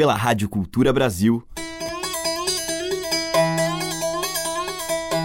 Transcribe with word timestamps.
pela 0.00 0.14
Rádio 0.14 0.48
Cultura 0.48 0.94
Brasil. 0.94 1.46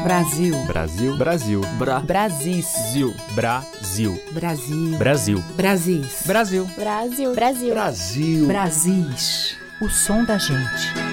Brasil. 0.04 0.66
Brasil. 0.66 1.18
Brasil. 1.18 1.62
Bra. 1.80 2.02
Brasis. 2.02 2.74
Brasil. 2.74 3.16
Brasil. 3.34 4.22
Brasil. 4.34 4.98
Brasil. 4.98 5.44
Brasis. 5.56 6.24
Brasil. 6.28 6.66
Brasil. 6.76 7.34
Brasil. 7.34 7.74
Brasil. 7.74 8.48
Brasis. 8.48 9.58
O 9.80 9.88
som 9.88 10.26
da 10.26 10.38
gente. 10.38 11.05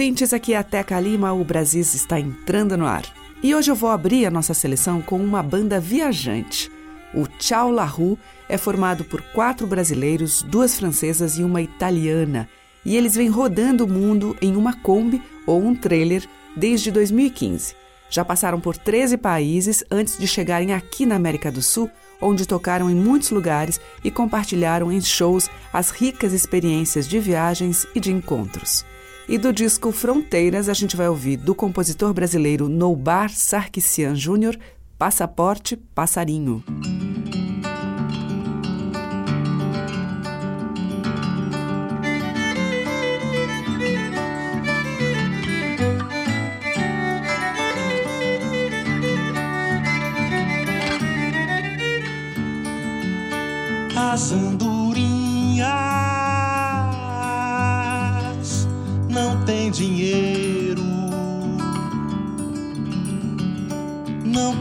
Ouvintes, 0.00 0.32
aqui 0.32 0.54
é 0.54 0.56
a 0.56 0.62
Teca 0.62 0.98
Lima, 0.98 1.30
o 1.34 1.44
Brasis 1.44 1.94
está 1.94 2.18
entrando 2.18 2.74
no 2.74 2.86
ar. 2.86 3.04
E 3.42 3.54
hoje 3.54 3.70
eu 3.70 3.74
vou 3.74 3.90
abrir 3.90 4.24
a 4.24 4.30
nossa 4.30 4.54
seleção 4.54 5.02
com 5.02 5.18
uma 5.18 5.42
banda 5.42 5.78
viajante. 5.78 6.72
O 7.12 7.26
Tchau 7.26 7.70
La 7.70 7.84
Rue 7.84 8.16
é 8.48 8.56
formado 8.56 9.04
por 9.04 9.20
quatro 9.20 9.66
brasileiros, 9.66 10.40
duas 10.42 10.78
francesas 10.78 11.36
e 11.36 11.44
uma 11.44 11.60
italiana. 11.60 12.48
E 12.82 12.96
eles 12.96 13.14
vêm 13.14 13.28
rodando 13.28 13.84
o 13.84 13.88
mundo 13.88 14.34
em 14.40 14.56
uma 14.56 14.72
Kombi 14.72 15.22
ou 15.46 15.62
um 15.62 15.74
trailer 15.74 16.26
desde 16.56 16.90
2015. 16.90 17.74
Já 18.08 18.24
passaram 18.24 18.58
por 18.58 18.78
13 18.78 19.18
países 19.18 19.84
antes 19.90 20.16
de 20.16 20.26
chegarem 20.26 20.72
aqui 20.72 21.04
na 21.04 21.16
América 21.16 21.52
do 21.52 21.60
Sul, 21.60 21.90
onde 22.22 22.48
tocaram 22.48 22.88
em 22.88 22.94
muitos 22.94 23.28
lugares 23.28 23.78
e 24.02 24.10
compartilharam 24.10 24.90
em 24.90 25.02
shows 25.02 25.50
as 25.70 25.90
ricas 25.90 26.32
experiências 26.32 27.06
de 27.06 27.18
viagens 27.18 27.86
e 27.94 28.00
de 28.00 28.10
encontros. 28.10 28.88
E 29.30 29.38
do 29.38 29.52
disco 29.52 29.92
Fronteiras, 29.92 30.68
a 30.68 30.74
gente 30.74 30.96
vai 30.96 31.08
ouvir 31.08 31.36
do 31.36 31.54
compositor 31.54 32.12
brasileiro 32.12 32.68
Noubar 32.68 33.30
Sarkisian 33.30 34.12
Jr., 34.12 34.58
Passaporte 34.98 35.76
Passarinho. 35.76 36.64
As 53.96 54.32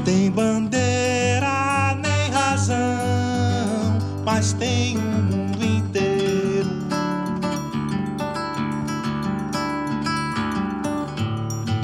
tem 0.09 0.31
bandeira 0.31 1.95
nem 2.01 2.31
razão, 2.31 2.75
mas 4.25 4.53
tem 4.53 4.97
o 4.97 5.01
mundo 5.01 5.63
inteiro. 5.63 6.67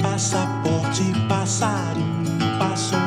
Passaporte, 0.02 1.04
passarinho, 1.28 2.58
passa 2.58 3.05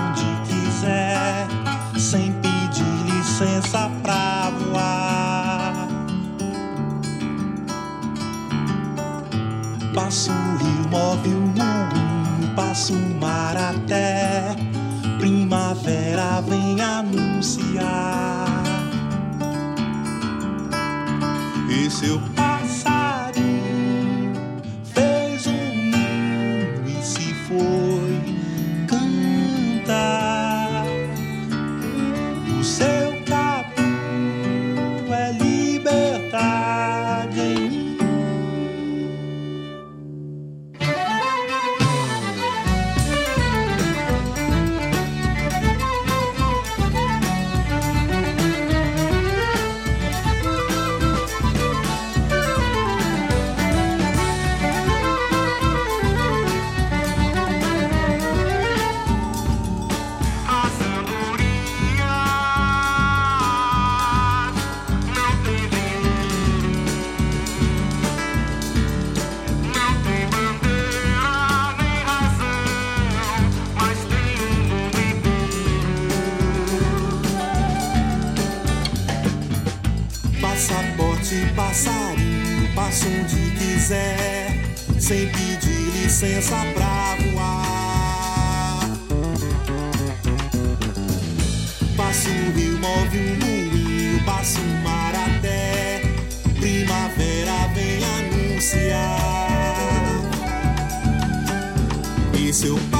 seu 102.53 102.75
passarinho 102.89 102.98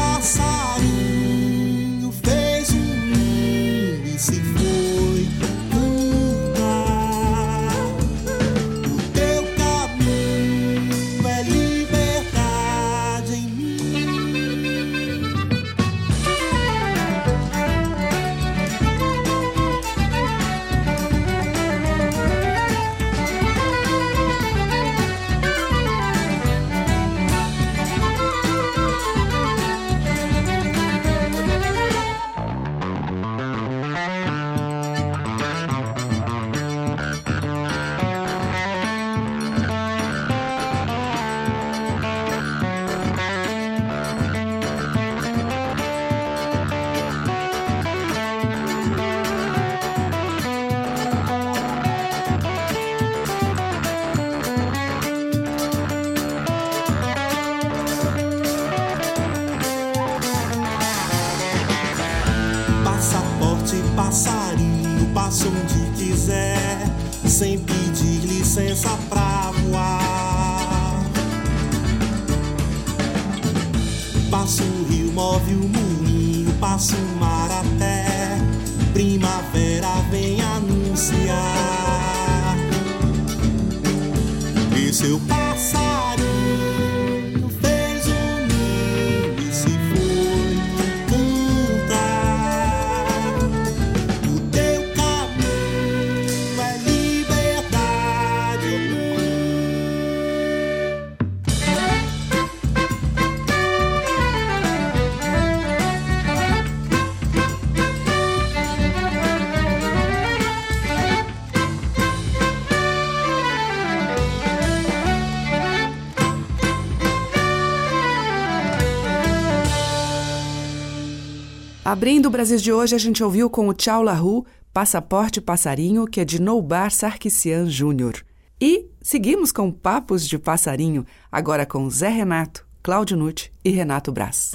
Abrindo 121.90 122.28
o 122.28 122.30
Brasil 122.30 122.58
de 122.58 122.72
hoje, 122.72 122.94
a 122.94 123.00
gente 123.00 123.24
ouviu 123.24 123.50
com 123.50 123.68
o 123.68 123.74
Tchau 123.74 124.04
Lahu, 124.04 124.46
Passaporte 124.72 125.42
Passarinho, 125.42 126.06
que 126.06 126.20
é 126.22 126.24
de 126.24 126.40
Noubar 126.40 126.92
Sarkissian 126.92 127.68
Júnior. 127.68 128.24
E 128.62 128.86
seguimos 129.02 129.52
com 129.52 129.72
Papos 129.72 130.28
de 130.28 130.38
Passarinho, 130.38 131.04
agora 131.32 131.66
com 131.66 131.90
Zé 131.90 132.10
Renato, 132.10 132.64
Cláudio 132.84 133.18
Nutti 133.18 133.52
e 133.66 133.72
Renato 133.72 134.12
Braz. 134.12 134.54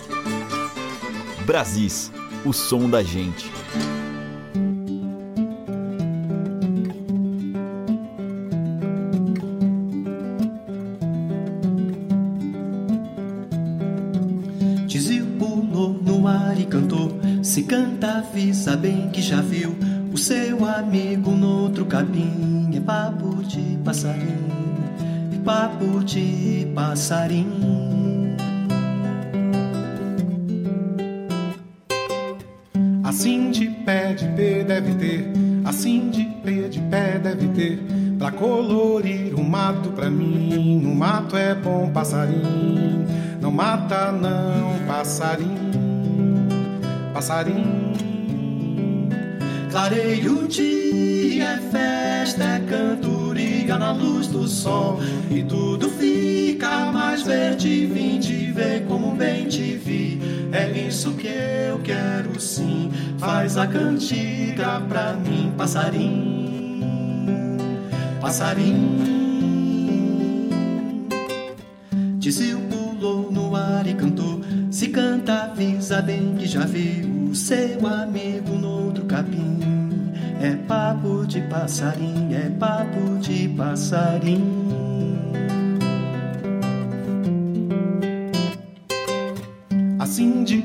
Brasis, 1.44 2.12
o 2.44 2.52
som 2.52 2.88
da 2.88 3.02
gente. 3.02 3.50
Tizil 14.86 15.26
pulou 15.36 15.94
no 15.94 16.28
ar 16.28 16.56
e 16.60 16.64
cantou. 16.64 17.03
Se 17.54 17.62
canta, 17.62 18.18
avisa 18.18 18.76
bem 18.76 19.10
que 19.10 19.22
já 19.22 19.40
viu 19.40 19.76
o 20.12 20.18
seu 20.18 20.66
amigo 20.66 21.30
no 21.30 21.62
outro 21.62 21.86
capim. 21.86 22.68
É 22.74 22.80
papo 22.80 23.44
de 23.44 23.78
passarinho, 23.84 24.74
é 25.32 25.38
papo 25.38 26.02
de 26.02 26.66
passarinho. 26.74 28.34
Assim 33.04 33.52
de 33.52 33.66
pé 33.66 34.14
de 34.14 34.26
pé 34.30 34.64
deve 34.64 34.94
ter, 34.96 35.32
assim 35.64 36.10
de 36.10 36.24
pé 36.42 36.68
de 36.68 36.80
pé 36.80 37.20
deve 37.20 37.46
ter, 37.50 37.80
pra 38.18 38.32
colorir 38.32 39.32
um 39.38 39.44
mato 39.44 39.90
pra 39.90 40.10
mim. 40.10 40.84
Um 40.84 40.94
mato 40.96 41.36
é 41.36 41.54
bom 41.54 41.88
passarinho, 41.92 43.06
não 43.40 43.52
mata 43.52 44.10
não 44.10 44.84
passarinho, 44.88 45.63
passarinho. 47.14 47.94
Clareia 49.70 50.30
o 50.30 50.46
dia, 50.48 51.44
é 51.44 51.58
festa, 51.70 52.42
é 52.44 52.60
cantoria 52.60 53.78
na 53.78 53.92
luz 53.92 54.26
do 54.26 54.46
sol. 54.48 55.00
E 55.30 55.42
tudo 55.44 55.88
fica 55.88 56.92
mais 56.92 57.22
verde, 57.22 57.86
vim 57.86 58.18
te 58.18 58.50
ver 58.52 58.84
como 58.86 59.14
bem 59.14 59.46
te 59.46 59.76
vi. 59.76 60.20
É 60.52 60.70
isso 60.70 61.12
que 61.12 61.28
eu 61.28 61.78
quero 61.82 62.38
sim, 62.40 62.90
faz 63.18 63.56
a 63.56 63.66
cantiga 63.66 64.80
pra 64.88 65.14
mim, 65.14 65.52
passarinho, 65.56 66.86
passarinho. 68.20 69.14
Tizil 72.20 72.58
pulou 72.60 72.63
Se 74.74 74.88
canta, 74.88 75.44
avisa 75.44 76.02
bem 76.02 76.34
que 76.36 76.48
já 76.48 76.66
viu 76.66 77.30
o 77.30 77.34
seu 77.34 77.86
amigo 77.86 78.58
no 78.58 78.86
outro 78.86 79.04
capim. 79.04 79.60
É 80.42 80.56
papo 80.66 81.24
de 81.24 81.42
passarinho, 81.42 82.36
é 82.36 82.50
papo 82.50 83.16
de 83.20 83.48
passarinho. 83.50 85.22
Assim 90.00 90.42
de 90.42 90.56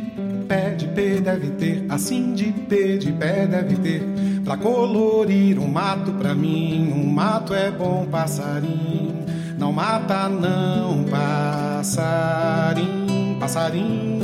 pé 0.48 0.72
de 0.72 0.88
pé 0.88 1.22
deve 1.22 1.52
ter, 1.52 1.86
assim 1.88 2.34
de 2.34 2.52
pé 2.52 2.98
de 2.98 3.12
pé 3.12 3.46
deve 3.46 3.76
ter, 3.76 4.02
pra 4.44 4.58
colorir 4.58 5.60
um 5.60 5.68
mato 5.68 6.14
pra 6.14 6.34
mim. 6.34 6.92
Um 6.92 7.14
mato 7.14 7.54
é 7.54 7.70
bom 7.70 8.08
passarinho, 8.08 9.24
não 9.56 9.72
mata 9.72 10.28
não 10.28 11.04
passarinho, 11.04 13.09
passarinho. 13.40 14.20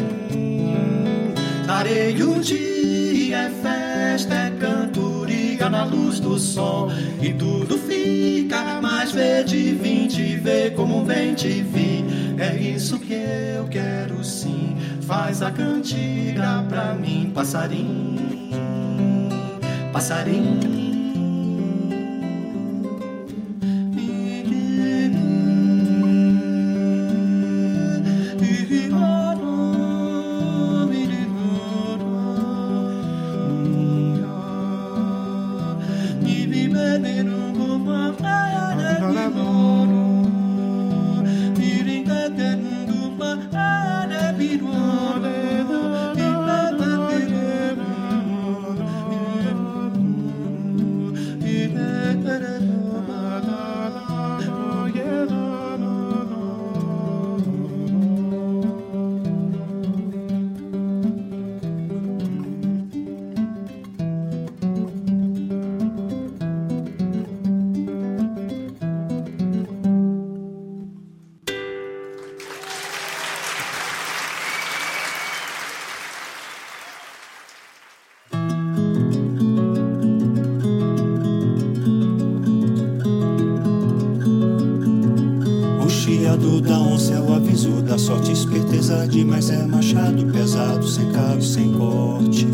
Clareia 1.65 2.27
o 2.27 2.39
dia, 2.39 3.37
é 3.37 3.49
festa, 3.49 4.35
é 4.35 4.51
cantoria 4.51 5.69
na 5.69 5.83
luz 5.85 6.19
do 6.19 6.37
sol. 6.37 6.91
E 7.21 7.33
tudo 7.33 7.77
fica 7.77 8.81
mais 8.81 9.11
verde, 9.11 9.73
vim 9.73 10.07
te 10.07 10.35
ver 10.35 10.75
como 10.75 11.03
bem 11.03 11.33
te 11.33 11.61
vi. 11.61 12.05
É 12.37 12.55
isso 12.55 12.99
que 12.99 13.13
eu 13.13 13.67
quero 13.69 14.23
sim, 14.23 14.75
faz 15.01 15.41
a 15.41 15.49
cantiga 15.49 16.63
pra 16.67 16.93
mim, 16.93 17.31
passarinho, 17.33 18.19
passarinho. 19.91 20.84
Da 87.81 87.97
sorte, 87.97 88.31
esperteza 88.31 89.07
demais 89.07 89.49
é 89.49 89.65
machado 89.65 90.25
pesado, 90.27 90.87
sem 90.87 91.11
cabo 91.11 91.41
sem 91.41 91.71
corte. 91.73 92.47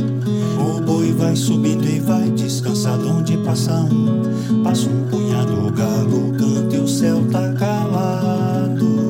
O 0.60 0.82
boi 0.82 1.12
vai 1.14 1.36
subindo 1.36 1.88
e 1.88 2.00
vai 2.00 2.30
descansado 2.30 3.10
onde 3.10 3.38
passa 3.38 3.74
um, 3.74 4.64
passa 4.64 4.90
um 4.90 5.08
punhado, 5.08 5.68
o 5.68 5.72
galo 5.72 6.34
canta 6.38 6.76
e 6.76 6.80
o 6.80 6.88
céu 6.88 7.24
tá 7.32 7.54
calado. 7.54 9.02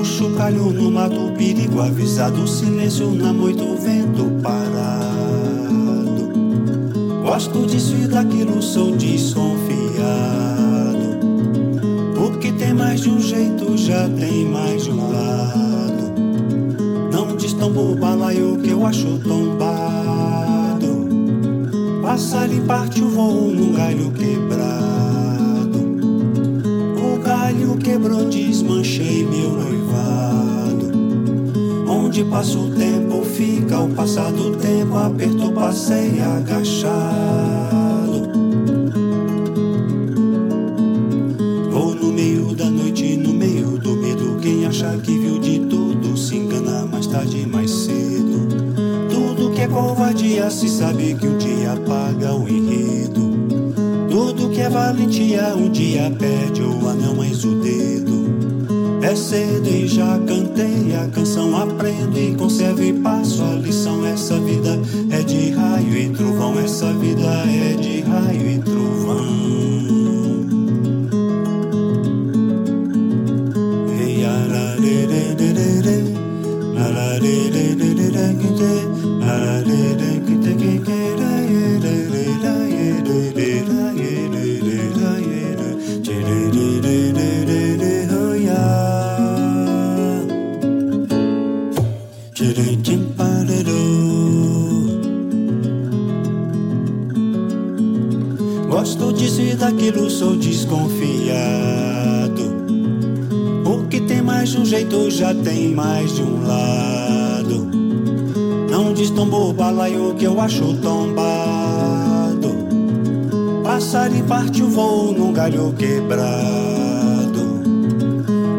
O 0.00 0.04
chocalho 0.04 0.72
no 0.72 0.90
mato, 0.90 1.32
perigo 1.36 1.80
avisado, 1.80 2.46
silêncio 2.46 3.10
na 3.10 3.32
moita, 3.32 3.62
o 3.62 3.76
vento 3.76 4.24
parado. 4.42 5.18
Gosto 7.22 7.66
disso 7.66 7.94
e 7.94 8.06
daquilo, 8.06 8.62
sou 8.62 8.96
desconfiado. 8.96 9.57
Mais 12.98 13.00
de 13.00 13.10
um 13.10 13.20
jeito 13.20 13.76
já 13.76 14.08
tem 14.08 14.44
mais 14.46 14.84
de 14.84 14.90
um 14.90 15.12
lado. 15.12 16.14
Não 17.12 17.36
destambo 17.36 17.92
o 17.92 17.96
balaio 17.96 18.58
que 18.58 18.70
eu 18.70 18.84
acho 18.84 19.18
tombado. 19.18 21.08
Passarinho 22.02 22.64
parte 22.64 23.00
o 23.02 23.08
voo 23.08 23.52
num 23.52 23.72
galho 23.72 24.10
quebrado. 24.12 25.78
O 26.96 27.22
galho 27.22 27.76
quebrou, 27.76 28.24
desmanchei 28.24 29.24
meu 29.24 29.52
noivado. 29.52 30.90
Onde 31.88 32.24
passa 32.24 32.58
o 32.58 32.70
tempo, 32.70 33.22
fica 33.24 33.78
o 33.78 33.90
passar 33.90 34.32
do 34.32 34.56
tempo, 34.56 34.96
apertou, 34.96 35.52
passei 35.52 36.20
agachado. 36.20 37.57
Covardia 50.28 50.50
se 50.50 50.68
sabe 50.68 51.14
que 51.14 51.26
um 51.26 51.38
dia 51.38 51.72
apaga 51.72 52.34
o 52.34 52.48
enredo. 52.48 53.30
Tudo 54.10 54.50
que 54.50 54.60
é 54.60 54.68
valentia 54.68 55.54
um 55.56 55.70
dia 55.70 56.10
perde 56.18 56.62
o 56.62 56.88
anel 56.88 57.14
mais 57.14 57.44
o 57.44 57.54
dedo. 57.56 58.28
É 59.02 59.14
cedo 59.14 59.68
e 59.68 59.86
já 59.86 60.18
cantei 60.18 60.94
a 60.94 61.08
canção, 61.08 61.56
aprendo 61.56 62.18
e 62.18 62.34
conservo 62.34 62.82
e 62.82 62.92
passo 62.92 63.42
a 63.42 63.54
lição. 63.54 64.04
Essa 64.04 64.38
vida 64.40 64.78
é 65.10 65.22
de 65.22 65.50
raio 65.50 65.96
e 65.96 66.10
trovão, 66.10 66.58
essa 66.58 66.92
vida 66.92 67.22
é 67.22 67.74
de 67.74 68.00
raio 68.00 68.50
e 68.50 68.58
trovão. 68.58 69.77
Sou 100.18 100.34
desconfiado. 100.34 101.38
O 103.64 103.86
que 103.86 104.00
tem 104.00 104.20
mais 104.20 104.48
de 104.48 104.58
um 104.58 104.64
jeito 104.64 105.08
já 105.12 105.32
tem 105.32 105.72
mais 105.72 106.12
de 106.16 106.22
um 106.22 106.44
lado. 106.44 107.70
Não 108.68 108.92
destombou 108.92 109.50
o 109.50 109.52
balaio 109.52 110.16
que 110.16 110.24
eu 110.24 110.40
acho 110.40 110.74
tombado. 110.78 112.48
Passar 113.62 114.12
e 114.12 114.20
parte 114.24 114.60
o 114.60 114.68
voo 114.68 115.12
num 115.12 115.32
galho 115.32 115.72
quebrado. 115.78 116.18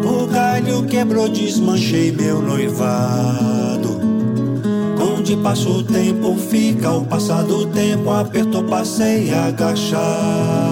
O 0.06 0.28
galho 0.28 0.84
quebrou, 0.84 1.28
desmanchei 1.28 2.14
meu 2.14 2.42
noivado. 2.42 4.00
Onde 4.98 5.36
passa 5.36 5.68
o 5.68 5.84
tempo, 5.84 6.38
fica 6.38 6.90
o 6.90 7.04
passar 7.04 7.44
do 7.44 7.66
tempo, 7.66 8.12
apertou, 8.12 8.64
passei 8.64 9.34
agachado. 9.34 10.69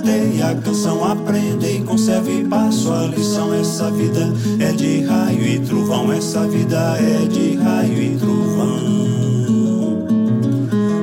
Cantei 0.00 0.42
a 0.42 0.54
canção, 0.54 1.04
aprende 1.04 1.66
e 1.66 1.80
conserve 1.80 2.44
passo 2.44 2.90
a 2.92 3.06
lição. 3.06 3.52
Essa 3.52 3.90
vida 3.90 4.32
é 4.58 4.72
de 4.72 5.02
raio 5.02 5.46
e 5.46 5.60
trovão, 5.60 6.10
essa 6.12 6.46
vida 6.46 6.96
é 6.98 7.26
de 7.26 7.56
raio 7.56 8.02
e 8.02 8.16
trovão. 8.16 9.00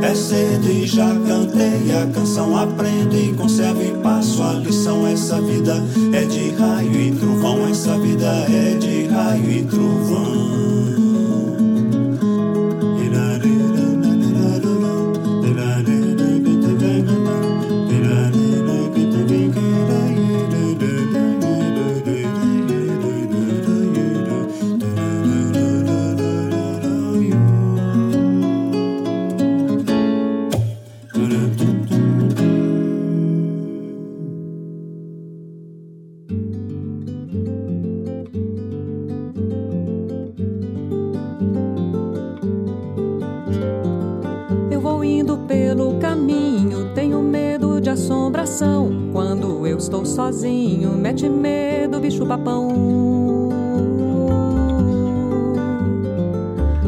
É 0.02 0.16
cedo 0.16 0.70
e 0.70 0.88
já 0.88 1.14
cantei 1.28 1.92
a 1.96 2.08
canção, 2.08 2.58
aprende 2.58 3.18
e 3.18 3.34
conserve 3.34 3.92
passo 4.02 4.42
a 4.42 4.54
lição. 4.54 5.06
Essa 5.06 5.40
vida 5.42 5.84
é 6.14 6.24
de 6.24 6.50
raio 6.52 7.00
e 7.00 7.12
trovão, 7.12 7.68
essa 7.68 7.98
vida 8.00 8.46
é 8.50 8.78
de 8.80 9.06
raio 9.08 9.52
e 9.52 9.64
trovão. 9.64 10.17
Sozinho, 50.28 50.92
mete 50.92 51.30
medo, 51.30 52.00
bicho 52.00 52.26
papão. 52.26 52.68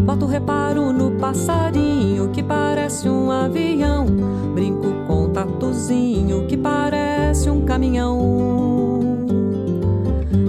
Boto 0.03 0.25
reparo 0.25 0.91
no 0.91 1.11
passarinho 1.11 2.29
que 2.29 2.43
parece 2.43 3.07
um 3.07 3.31
avião. 3.31 4.05
Brinco 4.53 4.87
com 5.07 5.29
tatuzinho 5.29 6.47
que 6.47 6.57
parece 6.57 7.49
um 7.49 7.61
caminhão. 7.61 8.17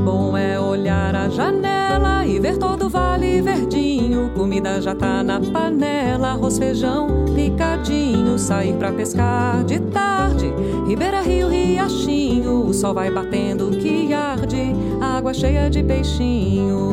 Bom 0.04 0.36
é 0.36 0.58
olhar 0.58 1.14
a 1.14 1.28
janela 1.28 2.26
e 2.26 2.40
ver 2.40 2.58
todo 2.58 2.86
o 2.86 2.88
vale 2.88 3.40
verdinho. 3.40 4.30
Comida 4.34 4.80
já 4.80 4.96
tá 4.96 5.22
na 5.22 5.40
panela, 5.40 6.30
arroz, 6.30 6.58
feijão, 6.58 7.26
picadinho. 7.36 8.09
Sair 8.40 8.72
pra 8.74 8.90
pescar 8.90 9.62
de 9.64 9.78
tarde, 9.78 10.52
Ribeira, 10.88 11.20
Rio, 11.20 11.48
Riachinho. 11.48 12.66
O 12.66 12.74
sol 12.74 12.94
vai 12.94 13.10
batendo 13.10 13.70
que 13.70 14.12
arde, 14.12 14.74
água 15.00 15.32
cheia 15.32 15.70
de 15.70 15.82
peixinho. 15.84 16.90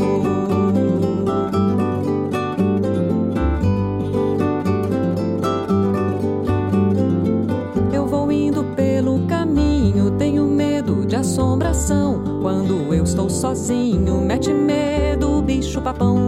Eu 7.92 8.06
vou 8.06 8.32
indo 8.32 8.64
pelo 8.76 9.26
caminho, 9.26 10.12
tenho 10.12 10.46
medo 10.46 11.08
de 11.08 11.16
assombração. 11.16 12.22
Quando 12.42 12.94
eu 12.94 13.04
estou 13.04 13.30
sozinho, 13.30 14.22
mete 14.22 14.54
medo, 14.54 15.42
bicho 15.42 15.82
papão. 15.82 16.27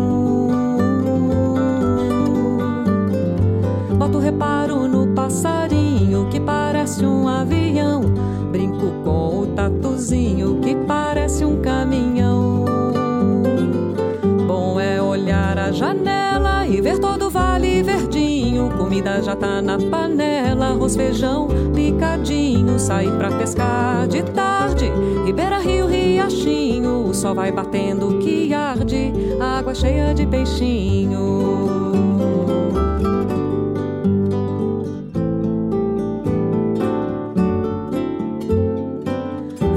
Tá 19.39 19.61
na 19.61 19.77
panela, 19.77 20.67
arroz, 20.67 20.95
feijão, 20.95 21.47
picadinho. 21.73 22.77
Sair 22.77 23.11
pra 23.17 23.31
pescar 23.31 24.07
de 24.07 24.23
tarde, 24.23 24.91
Ribeira, 25.25 25.57
Rio, 25.59 25.87
Riachinho. 25.87 27.07
O 27.07 27.13
sol 27.13 27.33
vai 27.33 27.51
batendo 27.51 28.19
que 28.19 28.53
arde, 28.53 29.13
água 29.39 29.73
cheia 29.73 30.13
de 30.13 30.25
peixinho. 30.25 31.39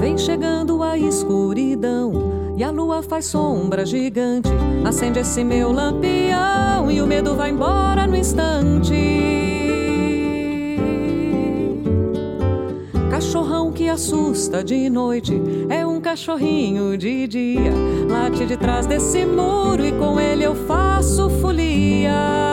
Vem 0.01 0.19
chegando 0.19 0.83
a 0.83 0.99
escuridão 0.99 2.33
e 2.57 2.65
a 2.65 2.71
lua 2.71 3.03
faz 3.03 3.27
sombra 3.27 3.87
gigante. 3.87 4.51
Acende 4.85 5.21
esse 5.21 5.45
meu 5.45 5.73
lampião 5.73 6.91
e 6.91 7.01
o 7.01 7.07
medo 7.07 7.37
vai 7.37 7.51
embora 7.51 8.07
no 8.07 8.17
instante. 8.17 9.52
Assusta 13.93 14.65
de 14.65 14.89
noite 14.89 15.39
é 15.69 15.87
um 15.87 16.01
cachorrinho 16.01 16.97
de 16.97 17.27
dia. 17.27 17.73
Late 18.09 18.47
de 18.47 18.57
trás 18.57 18.87
desse 18.87 19.27
muro 19.27 19.85
e 19.85 19.93
com 19.93 20.19
ele 20.19 20.45
eu 20.45 20.55
faço 20.55 21.29
folia. 21.29 22.52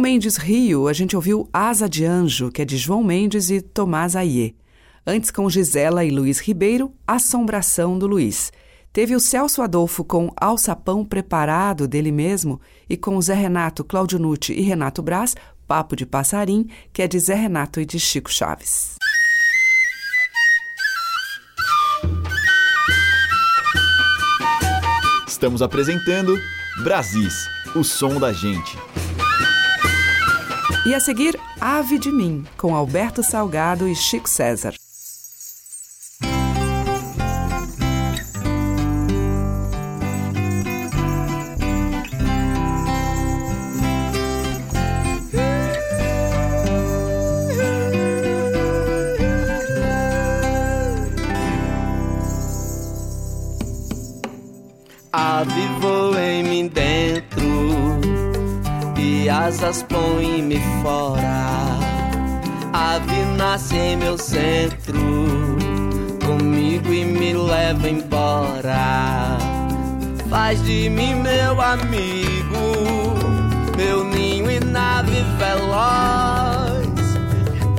Mendes 0.00 0.36
Rio, 0.36 0.88
a 0.88 0.92
gente 0.92 1.14
ouviu 1.14 1.48
Asa 1.52 1.88
de 1.88 2.04
Anjo, 2.04 2.50
que 2.50 2.62
é 2.62 2.64
de 2.64 2.76
João 2.76 3.04
Mendes 3.04 3.50
e 3.50 3.60
Tomás 3.60 4.16
Aie. 4.16 4.56
Antes, 5.06 5.30
com 5.30 5.48
Gisela 5.48 6.04
e 6.04 6.10
Luiz 6.10 6.40
Ribeiro, 6.40 6.92
Assombração 7.06 7.98
do 7.98 8.06
Luiz. 8.06 8.50
Teve 8.92 9.14
o 9.14 9.20
Celso 9.20 9.62
Adolfo 9.62 10.02
com 10.02 10.32
Alçapão 10.36 11.04
Preparado 11.04 11.86
dele 11.86 12.10
mesmo 12.10 12.60
e 12.88 12.96
com 12.96 13.20
Zé 13.20 13.34
Renato, 13.34 13.84
Cláudio 13.84 14.18
Nucci 14.18 14.52
e 14.52 14.62
Renato 14.62 15.02
Braz, 15.02 15.36
Papo 15.68 15.94
de 15.94 16.04
Passarim, 16.04 16.66
que 16.92 17.02
é 17.02 17.06
de 17.06 17.18
Zé 17.18 17.34
Renato 17.34 17.80
e 17.80 17.86
de 17.86 18.00
Chico 18.00 18.32
Chaves. 18.32 18.96
Estamos 25.28 25.62
apresentando 25.62 26.36
Brasis, 26.82 27.46
o 27.76 27.84
som 27.84 28.18
da 28.18 28.32
gente. 28.32 28.76
E 30.86 30.94
a 30.94 30.98
seguir, 30.98 31.38
Ave 31.60 31.98
de 31.98 32.10
Mim, 32.10 32.42
com 32.56 32.74
Alberto 32.74 33.22
Salgado 33.22 33.86
e 33.86 33.94
Chico 33.94 34.28
César. 34.28 34.74
Ave 55.12 55.66
voa 55.80 56.22
em 56.22 56.42
mim 56.42 56.68
dentro 56.68 57.40
e 58.96 59.28
asas 59.28 59.82
põe-me 60.50 60.60
fora. 60.82 61.78
Ave 62.72 63.24
nasce 63.36 63.76
em 63.76 63.96
meu 63.96 64.18
centro, 64.18 64.98
comigo 66.24 66.92
e 66.92 67.04
me 67.04 67.32
leva 67.34 67.88
embora. 67.88 69.38
Faz 70.28 70.62
de 70.64 70.88
mim 70.90 71.14
meu 71.14 71.60
amigo, 71.60 72.74
meu 73.76 74.04
ninho 74.04 74.50
e 74.50 74.60
nave 74.60 75.22
veloz. 75.38 76.88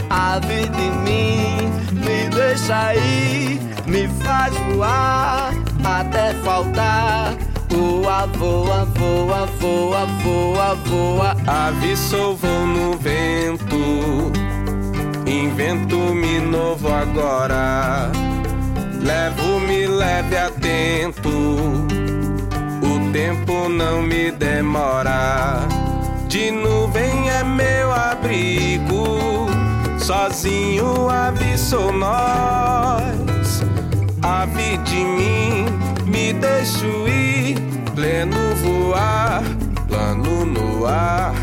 Ave 0.09 0.67
de 0.67 0.89
mim, 1.03 1.71
me 1.93 2.29
deixa 2.35 2.95
ir, 2.95 3.59
me 3.87 4.07
faz 4.23 4.53
voar 4.73 5.53
até 5.83 6.33
faltar. 6.35 7.50
Voa, 7.71 8.27
voa, 8.27 8.85
voa, 8.85 9.45
voa, 9.59 10.05
voa, 10.05 10.75
voa. 10.75 11.37
Ave 11.47 11.95
sou 11.95 12.37
no 12.67 12.97
vento, 12.97 14.31
invento-me 15.25 16.41
novo 16.41 16.93
agora. 16.93 18.11
Levo-me 19.01 19.87
leve 19.87 20.37
atento, 20.37 21.29
o 22.83 23.11
tempo 23.13 23.69
não 23.69 24.01
me 24.01 24.31
demora. 24.31 25.59
De 26.27 26.51
nuvem 26.51 27.29
é 27.29 27.41
meu 27.41 27.93
abrigo, 27.93 29.47
sozinho 29.97 31.09
ave 31.09 31.57
sou 31.57 31.93
nós. 31.93 33.63
Ave 34.21 34.77
de 34.79 35.03
mim, 35.03 35.65
me 36.11 36.33
deixo 36.33 37.07
ir, 37.07 37.55
pleno 37.95 38.55
voar, 38.55 39.41
plano 39.87 40.45
no 40.45 40.85
ar, 40.85 41.33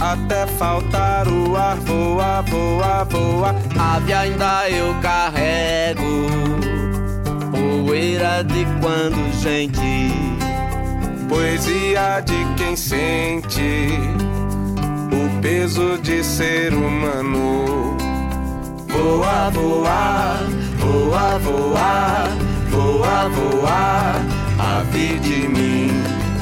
até 0.00 0.46
faltar 0.46 1.26
o 1.26 1.56
ar, 1.56 1.76
voa, 1.76 2.42
voa, 2.42 3.04
voa. 3.04 3.54
Ave 3.78 4.12
ainda 4.12 4.68
eu 4.70 4.94
carrego, 5.00 6.26
poeira 7.50 8.44
de 8.44 8.66
quando 8.80 9.32
gente, 9.40 10.12
Poesia 11.28 12.20
de 12.20 12.54
quem 12.56 12.74
sente 12.74 13.90
o 15.12 15.40
peso 15.42 15.98
de 15.98 16.24
ser 16.24 16.72
humano. 16.72 17.96
voa, 18.88 19.50
voa, 19.50 20.38
voa, 20.78 21.38
voa, 21.38 22.28
voa, 22.78 23.28
voa, 23.28 24.14
ave 24.58 25.18
de 25.18 25.48
mim, 25.48 25.90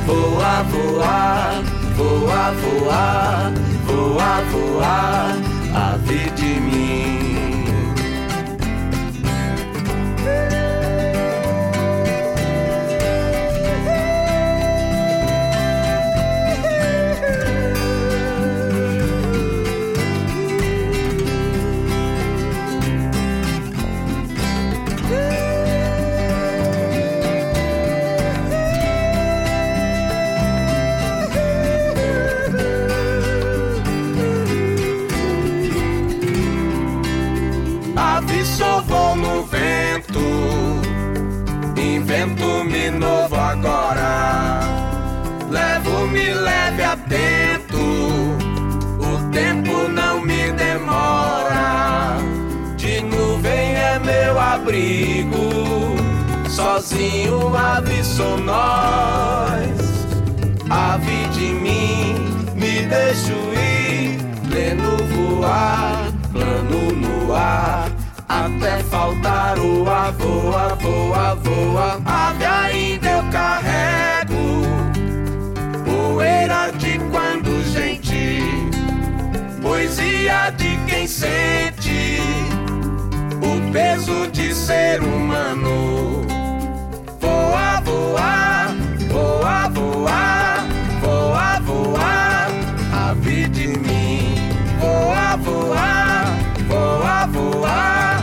voa, 0.07 0.63
voa, 0.71 1.63
voa, 1.97 2.53
voa, 2.61 3.53
voa, 3.87 4.43
voa, 4.51 5.33
ave 5.75 6.31
de 6.37 6.61
mim. 6.61 7.26
mansinho, 56.97 57.57
ave 57.57 58.03
sou 58.03 58.39
nós. 58.39 60.07
Ave 60.69 61.29
de 61.29 61.53
mim, 61.55 62.15
me 62.55 62.87
deixo 62.87 63.33
ir, 63.55 64.19
pleno 64.49 64.97
voar, 65.15 66.11
plano 66.33 66.93
no 66.93 67.35
ar. 67.35 67.91
Até 68.29 68.83
faltar 68.85 69.59
o 69.59 69.89
ar, 69.89 70.13
voa, 70.13 70.75
voa, 70.77 71.35
voa. 71.37 72.01
Ave 72.05 72.45
ainda 72.45 73.09
eu 73.09 73.23
carrego, 73.31 74.67
poeira 75.85 76.73
de 76.73 76.99
quando 77.11 77.63
gente, 77.73 78.43
poesia 79.63 80.51
de 80.51 80.77
quem 80.87 81.07
sente 81.07 82.19
o 83.43 83.73
peso 83.73 84.27
de 84.33 84.53
ser 84.55 85.01
humano 85.03 86.36
voar, 87.87 88.75
voar, 89.09 89.71
voar, 89.73 90.67
voar, 91.01 91.63
voar, 91.63 92.51
ave 92.93 93.49
de 93.49 93.79
mim, 93.79 94.35
voar, 94.81 95.39
voar, 95.39 96.27
voar, 96.69 97.29
voar. 97.31 98.16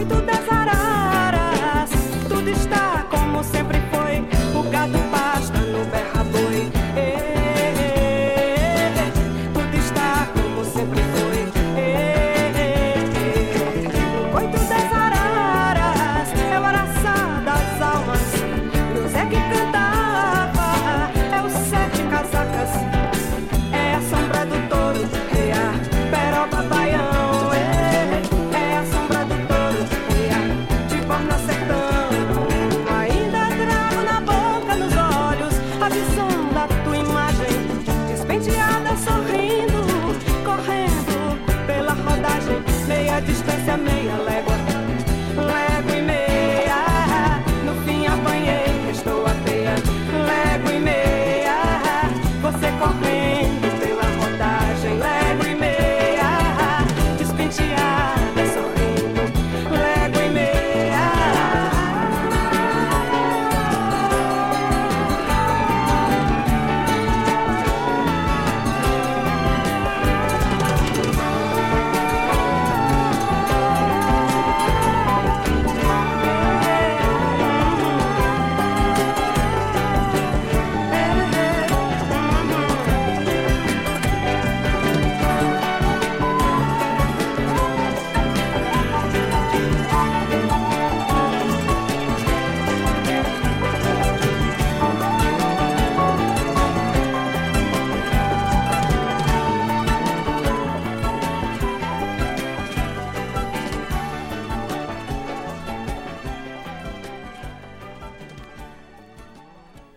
tudo 0.00 0.14
toda 0.14 0.39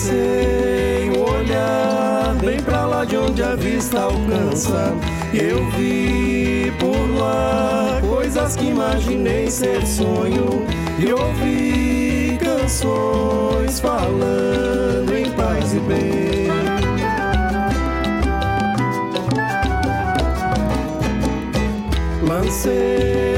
Lancei 0.00 1.10
o 1.10 1.30
olhar 1.30 2.34
bem 2.42 2.58
pra 2.62 2.86
lá 2.86 3.04
de 3.04 3.18
onde 3.18 3.42
a 3.42 3.54
vista 3.54 4.00
alcança. 4.00 4.94
Eu 5.34 5.62
vi 5.72 6.72
por 6.78 7.18
lá 7.18 8.00
coisas 8.00 8.56
que 8.56 8.64
imaginei 8.64 9.50
ser 9.50 9.86
sonho. 9.86 10.64
E 10.98 11.12
ouvi 11.12 12.38
canções 12.42 13.78
falando 13.78 15.14
em 15.14 15.30
paz 15.32 15.74
e 15.74 15.80
bem. 15.80 16.48
Lancei 22.26 23.29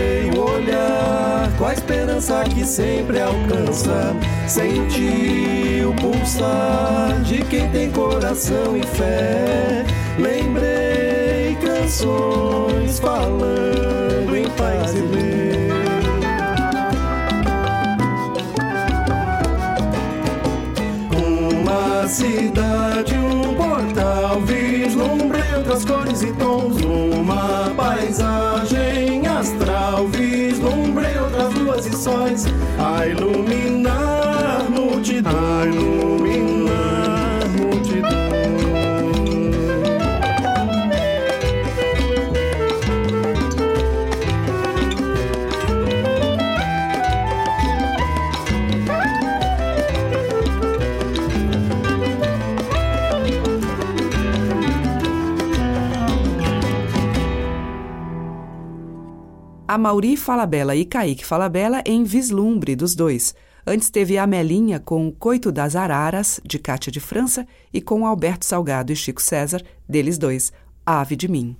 a 1.72 1.74
esperança 1.74 2.44
que 2.44 2.64
sempre 2.66 3.18
alcança. 3.20 4.14
Senti 4.46 5.82
o 5.86 5.94
pulsar 5.94 7.18
de 7.22 7.42
quem 7.44 7.68
tem 7.70 7.90
coração 7.90 8.76
e 8.76 8.82
fé. 8.82 9.84
Lembrei 10.18 11.56
canções 11.56 12.98
falando 13.00 14.36
em 14.36 14.48
paz 14.50 14.94
e 14.94 15.02
bem. 15.02 15.32
Uma 21.16 22.06
cidade, 22.06 23.14
um 23.14 23.54
portal, 23.54 24.40
vislumbrei 24.42 25.54
outras 25.56 25.84
cores 25.86 26.22
e 26.22 26.32
tons. 26.34 26.82
Uma 26.82 27.72
paisagem 27.74 28.91
sóis 32.02 32.46
a 32.80 33.06
iluminar 33.06 34.68
multidão. 34.68 36.01
A 59.72 59.78
Mauri 59.78 60.18
Falabella 60.18 60.76
e 60.76 60.84
Kaique 60.84 61.24
Falabella 61.24 61.82
em 61.86 62.04
Vislumbre 62.04 62.76
dos 62.76 62.94
dois. 62.94 63.34
Antes 63.66 63.88
teve 63.88 64.18
a 64.18 64.26
Melinha 64.26 64.78
com 64.78 65.10
Coito 65.10 65.50
das 65.50 65.74
Araras, 65.74 66.38
de 66.44 66.58
Cátia 66.58 66.92
de 66.92 67.00
França, 67.00 67.46
e 67.72 67.80
com 67.80 68.06
Alberto 68.06 68.44
Salgado 68.44 68.92
e 68.92 68.94
Chico 68.94 69.22
César, 69.22 69.62
deles 69.88 70.18
dois, 70.18 70.52
Ave 70.84 71.16
de 71.16 71.26
Mim. 71.26 71.56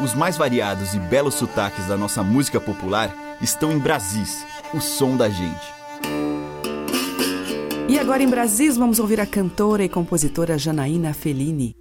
Os 0.00 0.14
mais 0.14 0.36
variados 0.36 0.94
e 0.94 1.00
belos 1.00 1.34
sotaques 1.34 1.88
da 1.88 1.96
nossa 1.96 2.22
música 2.22 2.60
popular 2.60 3.12
estão 3.42 3.72
em 3.72 3.80
Brasis, 3.80 4.46
o 4.72 4.80
som 4.80 5.16
da 5.16 5.28
gente. 5.28 5.74
E 7.88 7.98
agora 7.98 8.22
em 8.22 8.28
Brasis 8.28 8.76
vamos 8.76 9.00
ouvir 9.00 9.20
a 9.20 9.26
cantora 9.26 9.82
e 9.82 9.88
compositora 9.88 10.56
Janaína 10.56 11.12
Fellini. 11.12 11.74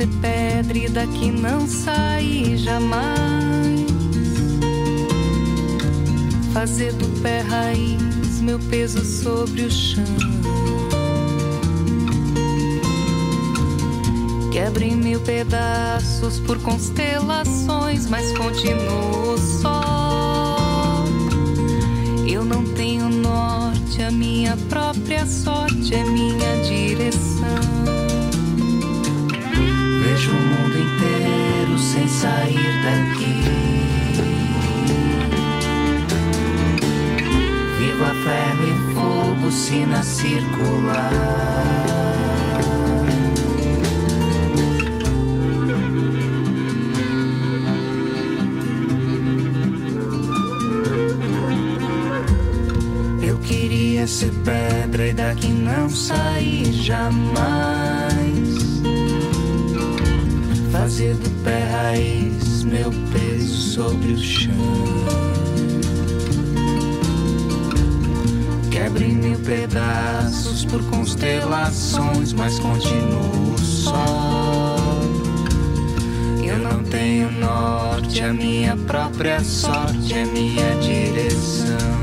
Ser 0.00 0.08
pedra 0.22 0.78
e 0.78 0.88
daqui 0.88 1.30
não 1.30 1.66
sair 1.66 2.56
jamais. 2.56 3.86
Fazer 6.54 6.92
do 6.94 7.06
pé 7.20 7.42
raiz 7.42 8.40
meu 8.40 8.58
peso 8.58 9.04
sobre 9.04 9.62
o 9.62 9.70
chão. 9.70 10.04
Quebro 14.50 14.82
em 14.82 14.96
mil 14.96 15.20
pedaços 15.20 16.40
por 16.40 16.58
constelações, 16.60 18.06
mas 18.06 18.36
continuo 18.36 19.38
só. 19.38 21.04
Eu 22.26 22.44
não 22.44 22.64
tenho 22.74 23.08
norte, 23.08 24.02
a 24.02 24.10
minha 24.10 24.56
própria 24.68 25.26
sorte 25.26 25.94
é 25.94 26.04
minha 26.04 26.62
direção. 26.62 27.69
Sem 31.90 32.06
sair 32.06 32.72
daqui. 32.84 33.34
Vivo 37.78 38.04
a 38.04 38.14
ferro 38.24 38.64
e 38.68 38.94
fogo, 38.94 39.50
sina 39.50 40.00
circular. 40.04 41.10
Eu 53.20 53.36
queria 53.38 54.06
ser 54.06 54.30
pedra 54.44 55.08
e 55.08 55.12
daqui 55.12 55.48
não 55.48 55.90
sair 55.90 56.72
jamais 56.72 57.89
fazer 61.00 61.14
do 61.14 61.30
pé 61.42 61.64
raiz 61.64 62.62
meu 62.62 62.92
peso 63.10 63.72
sobre 63.72 64.12
o 64.12 64.18
chão. 64.18 64.52
quebre 68.70 69.06
em 69.06 69.14
mil 69.14 69.38
pedaços 69.38 70.66
por 70.66 70.82
constelações, 70.90 72.34
mas 72.34 72.58
continuo 72.58 73.58
só. 73.58 74.76
Eu 76.44 76.58
não 76.58 76.82
tenho 76.84 77.30
norte, 77.32 78.22
a 78.22 78.32
minha 78.32 78.76
própria 78.76 79.42
sorte 79.42 80.12
é 80.12 80.26
minha 80.26 80.74
direção. 80.80 82.00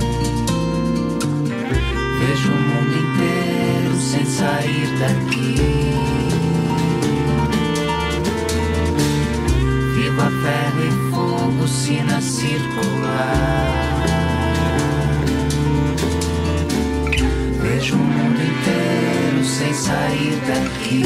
Vejo 2.19 2.51
o 2.51 2.61
mundo 2.61 2.97
inteiro 2.97 3.95
sem 4.01 4.25
sair 4.25 4.87
daqui. 4.99 5.76
Ferro 10.47 10.81
e 10.81 11.11
fogo, 11.11 11.67
sina 11.67 12.21
circular. 12.21 14.05
Vejo 17.61 17.95
o 17.95 17.97
mundo 17.97 18.39
inteiro 18.39 19.43
sem 19.43 19.73
sair 19.73 20.39
daqui. 20.47 21.03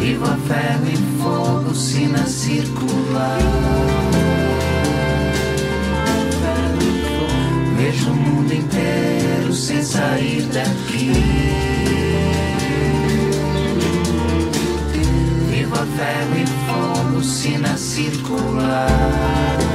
Viva 0.00 0.38
ferro 0.48 0.88
e 0.92 0.96
fogo, 1.22 1.74
sina 1.74 2.26
circular. 2.26 3.38
Vejo 7.76 8.10
o 8.10 8.16
mundo 8.16 8.52
inteiro 8.52 9.52
sem 9.52 9.82
sair 9.84 10.42
daqui. 10.52 11.55
Ferro 15.96 16.36
e 16.36 16.46
fogo, 16.66 17.22
sina 17.22 17.74
circular. 17.78 19.65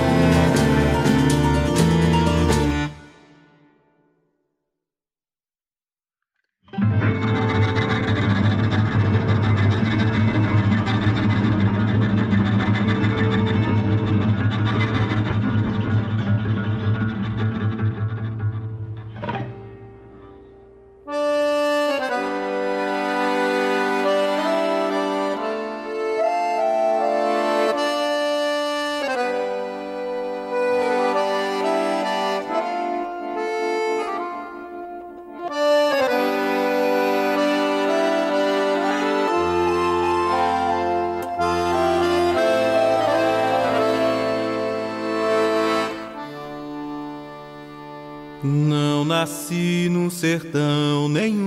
Nasci 49.21 49.87
num 49.87 50.09
sertão 50.09 51.07
nenhum, 51.07 51.37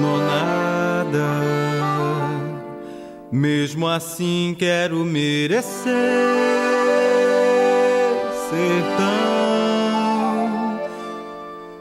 nonada. 0.00 1.18
Mesmo 3.32 3.88
assim 3.88 4.54
quero 4.56 5.04
merecer 5.04 5.92
sertão, 8.48 9.18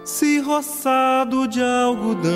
se 0.03 0.39
roçado 0.39 1.47
de 1.47 1.61
algodão 1.61 2.32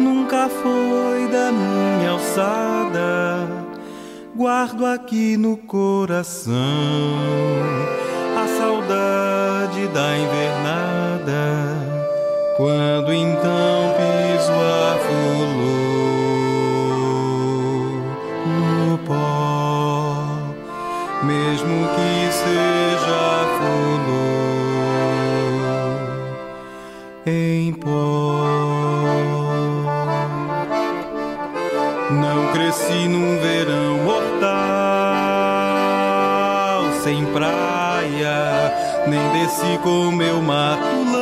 nunca 0.00 0.48
foi 0.48 1.28
da 1.28 1.52
minha 1.52 2.12
alçada 2.12 3.61
guardo 4.34 4.86
aqui 4.86 5.36
no 5.36 5.56
coração 5.58 6.54
a 8.36 8.46
saudade 8.58 9.86
da 9.88 10.16
invernada, 10.16 11.76
quando 12.56 13.12
então 13.12 13.94
piso 13.96 14.52
a 14.52 14.98
flor 14.98 15.52
no 18.48 18.98
pó, 18.98 20.24
mesmo 21.22 21.88
que 21.94 22.32
seja 22.32 22.81
com 39.78 40.10
meu 40.10 40.40
matulão 40.40 41.12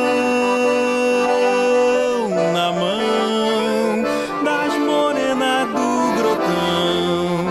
na 2.53 2.71
mão 2.71 4.03
das 4.43 4.77
morenas 4.77 5.67
do 5.67 6.13
grotão. 6.17 7.45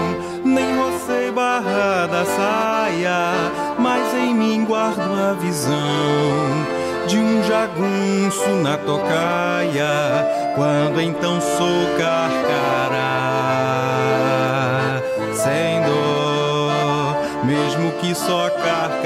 Nem 0.45 0.77
rocei 0.77 1.31
barra 1.31 2.07
da 2.07 2.25
saia, 2.25 3.35
mas 3.79 4.15
em 4.15 4.35
mim 4.35 4.65
guardo 4.65 5.01
a 5.01 5.33
visão 5.35 6.81
de 7.07 7.19
um 7.19 7.43
jagunço 7.43 8.49
na 8.63 8.77
tocaia, 8.79 10.55
quando 10.55 11.01
então 11.01 11.41
sou 11.41 11.87
carcará, 11.99 13.01
sem 15.35 15.83
dor, 15.83 17.17
mesmo 17.45 17.91
que 18.01 18.15
só 18.15 18.49
carcará, 18.51 19.00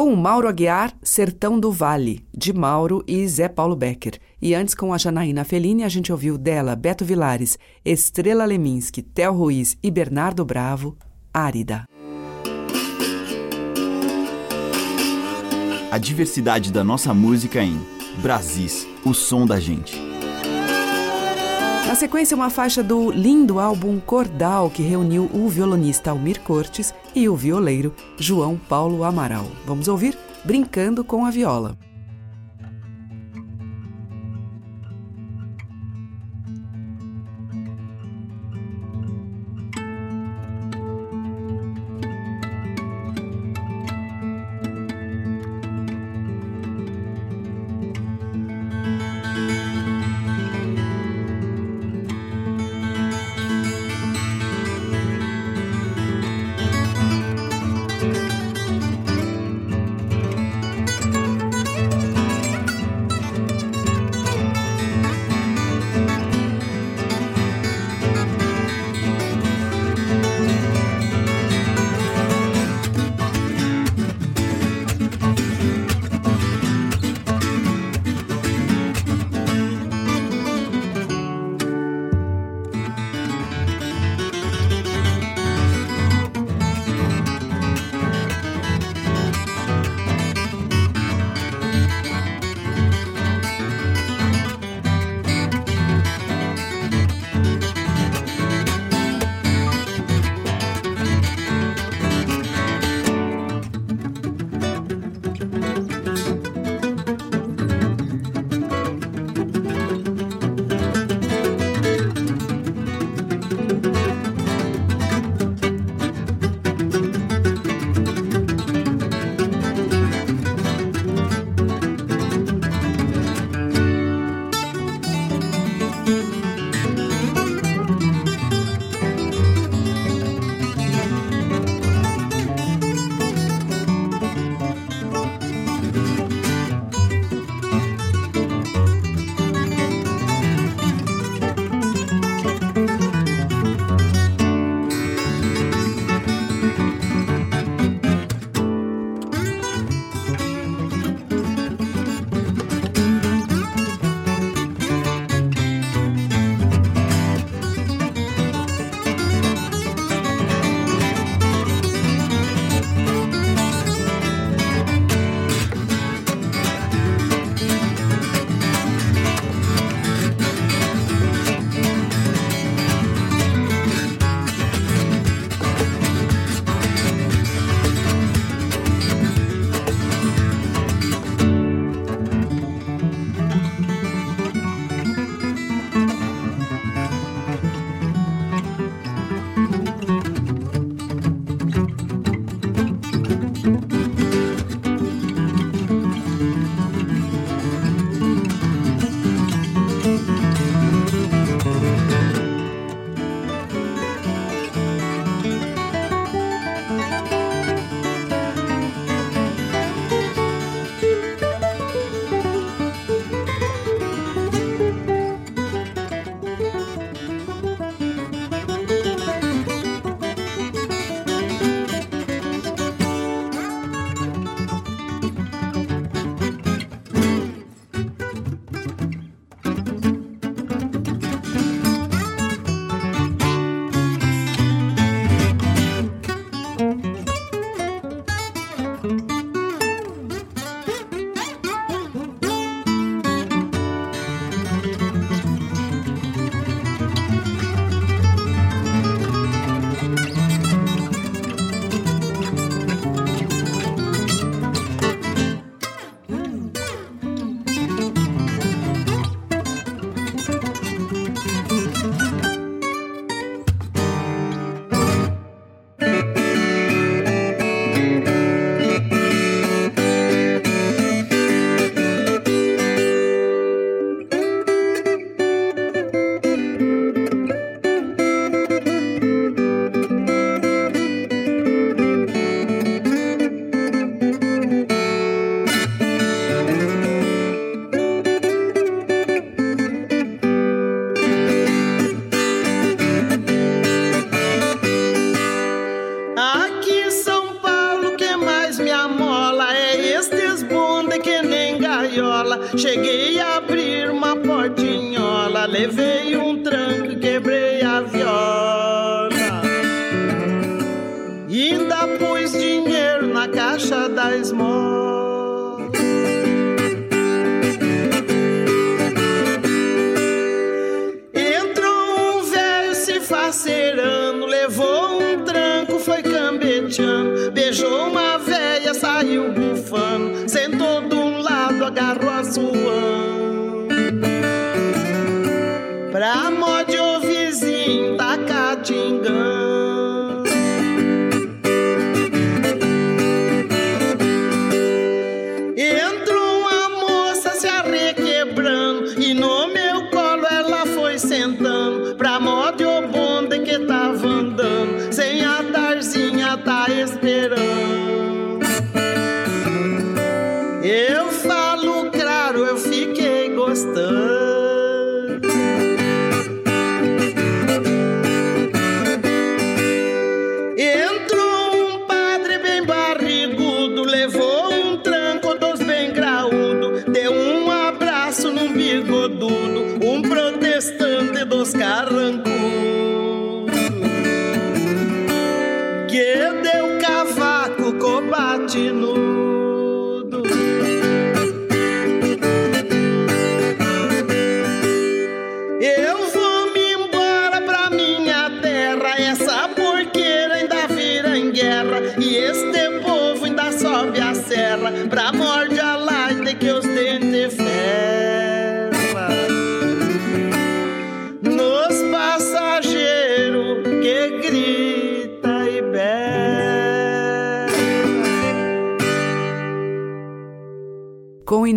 Com 0.00 0.14
o 0.14 0.16
Mauro 0.16 0.48
Aguiar, 0.48 0.94
Sertão 1.02 1.60
do 1.60 1.70
Vale, 1.70 2.24
de 2.34 2.54
Mauro 2.54 3.04
e 3.06 3.28
Zé 3.28 3.50
Paulo 3.50 3.76
Becker. 3.76 4.18
E 4.40 4.54
antes, 4.54 4.74
com 4.74 4.94
a 4.94 4.96
Janaína 4.96 5.44
Fellini, 5.44 5.84
a 5.84 5.90
gente 5.90 6.10
ouviu 6.10 6.38
dela 6.38 6.74
Beto 6.74 7.04
Vilares, 7.04 7.58
Estrela 7.84 8.46
Leminski, 8.46 9.02
Tel 9.02 9.34
Ruiz 9.34 9.76
e 9.82 9.90
Bernardo 9.90 10.42
Bravo, 10.42 10.96
Árida. 11.34 11.84
A 15.90 15.98
diversidade 15.98 16.72
da 16.72 16.82
nossa 16.82 17.12
música 17.12 17.62
em 17.62 17.78
Brasis, 18.22 18.88
o 19.04 19.12
som 19.12 19.44
da 19.44 19.60
gente. 19.60 20.09
Na 21.90 21.96
sequência, 21.96 22.36
uma 22.36 22.50
faixa 22.50 22.84
do 22.84 23.10
lindo 23.10 23.58
álbum 23.58 23.98
Cordal, 23.98 24.70
que 24.70 24.80
reuniu 24.80 25.28
o 25.34 25.48
violonista 25.48 26.12
Almir 26.12 26.40
Cortes 26.40 26.94
e 27.16 27.28
o 27.28 27.34
violeiro 27.34 27.92
João 28.16 28.56
Paulo 28.56 29.02
Amaral. 29.02 29.46
Vamos 29.66 29.88
ouvir 29.88 30.16
Brincando 30.44 31.02
com 31.02 31.26
a 31.26 31.32
Viola. 31.32 31.76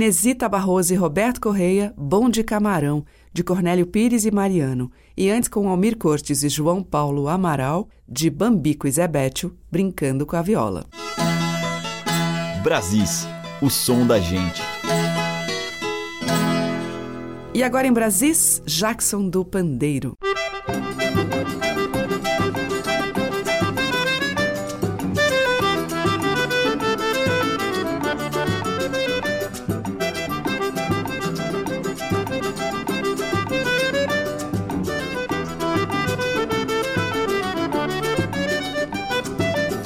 Inesita 0.04 0.49
Barroso 0.49 0.93
e 0.93 0.97
Roberto 0.97 1.39
Correia, 1.39 1.93
Bom 1.95 2.30
de 2.30 2.43
Camarão, 2.43 3.06
de 3.32 3.41
Cornélio 3.41 3.88
Pires 3.88 4.26
e 4.26 4.32
Mariano. 4.32 4.91
E 5.16 5.30
antes 5.30 5.47
com 5.47 5.70
Almir 5.70 5.97
Cortes 5.97 6.43
e 6.43 6.49
João 6.49 6.84
Paulo 6.84 7.30
Amaral, 7.30 7.88
de 8.06 8.30
Bambico 8.30 8.86
e 8.86 8.91
Zebétio, 8.91 9.56
Brincando 9.72 10.26
com 10.26 10.36
a 10.36 10.41
Viola. 10.41 10.86
Brasis, 12.62 13.26
o 13.62 13.70
som 13.70 14.06
da 14.06 14.20
gente. 14.20 14.62
E 17.54 17.64
agora 17.64 17.88
em 17.88 17.93
Brasis, 17.93 18.62
Jackson 18.66 19.30
do 19.30 19.45
Pandeiro. 19.45 20.18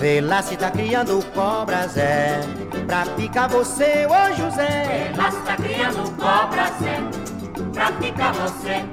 Vê 0.07 0.21
lá 0.21 0.41
se 0.41 0.55
tá 0.55 0.71
criando 0.71 1.21
cobras, 1.33 1.97
é 1.97 2.39
Pra 2.87 3.05
picar 3.17 3.49
você, 3.49 4.07
ô 4.07 4.33
José. 4.35 5.11
Vê 5.11 5.21
lá 5.21 5.29
se 5.29 5.41
tá 5.41 5.57
criando 5.57 6.15
cobras, 6.15 6.71
é 6.81 7.71
Pra 7.73 7.91
picar 7.91 8.33
você. 8.33 8.85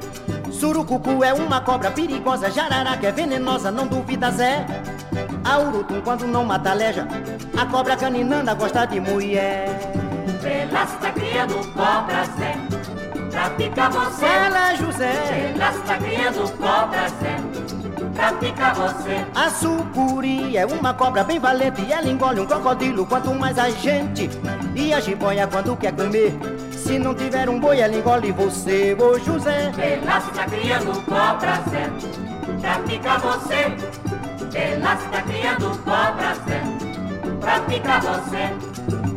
Surucucu 0.50 1.22
é 1.22 1.32
uma 1.32 1.60
cobra 1.60 1.92
perigosa 1.92 2.50
Jararaca 2.50 3.06
é 3.06 3.12
venenosa, 3.12 3.70
não 3.70 3.86
duvida 3.86 4.28
Zé? 4.32 4.66
A 5.44 5.58
urutum 5.58 6.00
quando 6.00 6.26
não 6.26 6.44
mata 6.44 6.72
aleja 6.72 7.06
A 7.56 7.64
cobra 7.64 7.96
caninana 7.96 8.52
gosta 8.52 8.84
de 8.84 8.98
mulher. 8.98 9.68
Vê 10.42 10.66
lá 10.72 10.84
se 10.84 10.96
tá 10.96 11.12
criando 11.12 11.54
cobras, 11.74 12.28
é 12.40 13.30
Pra 13.30 13.50
picar 13.50 13.92
você. 13.92 14.26
Fala, 14.26 14.74
José. 14.74 15.52
Vê 15.52 15.58
lá 15.60 15.72
se 15.72 15.78
tá 15.78 15.96
criando 15.96 16.50
cobras, 16.58 17.12
é 17.22 17.83
você. 18.74 19.26
A 19.34 19.50
sucuri 19.50 20.56
é 20.56 20.64
uma 20.66 20.94
cobra 20.94 21.24
bem 21.24 21.38
valente 21.38 21.82
e 21.82 21.92
ela 21.92 22.08
engole 22.08 22.40
um 22.40 22.46
crocodilo 22.46 23.04
quanto 23.06 23.34
mais 23.34 23.58
a 23.58 23.70
gente. 23.70 24.30
E 24.74 24.92
a 24.92 25.00
jiboia 25.00 25.46
quando 25.46 25.76
quer 25.76 25.92
comer, 25.92 26.32
se 26.72 26.98
não 26.98 27.14
tiver 27.14 27.48
um 27.48 27.58
boi 27.58 27.80
ela 27.80 27.94
engole 27.94 28.32
você, 28.32 28.96
ô 28.98 29.18
José. 29.18 29.72
Ela 29.78 30.18
está 30.18 30.44
criando 30.46 31.04
cobra 31.04 31.62
pra 32.60 32.78
picar 32.80 33.20
você. 33.20 34.56
Ela 34.56 34.94
está 34.94 35.22
criando 35.22 35.78
cobra 35.82 36.36
pra 37.40 37.60
picar 37.60 38.00
você. 38.00 39.13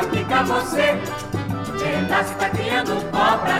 Picar 0.00 0.44
você. 0.44 0.98
Ela 1.80 2.20
está 2.20 2.50
criando 2.50 2.94
cobra 3.10 3.58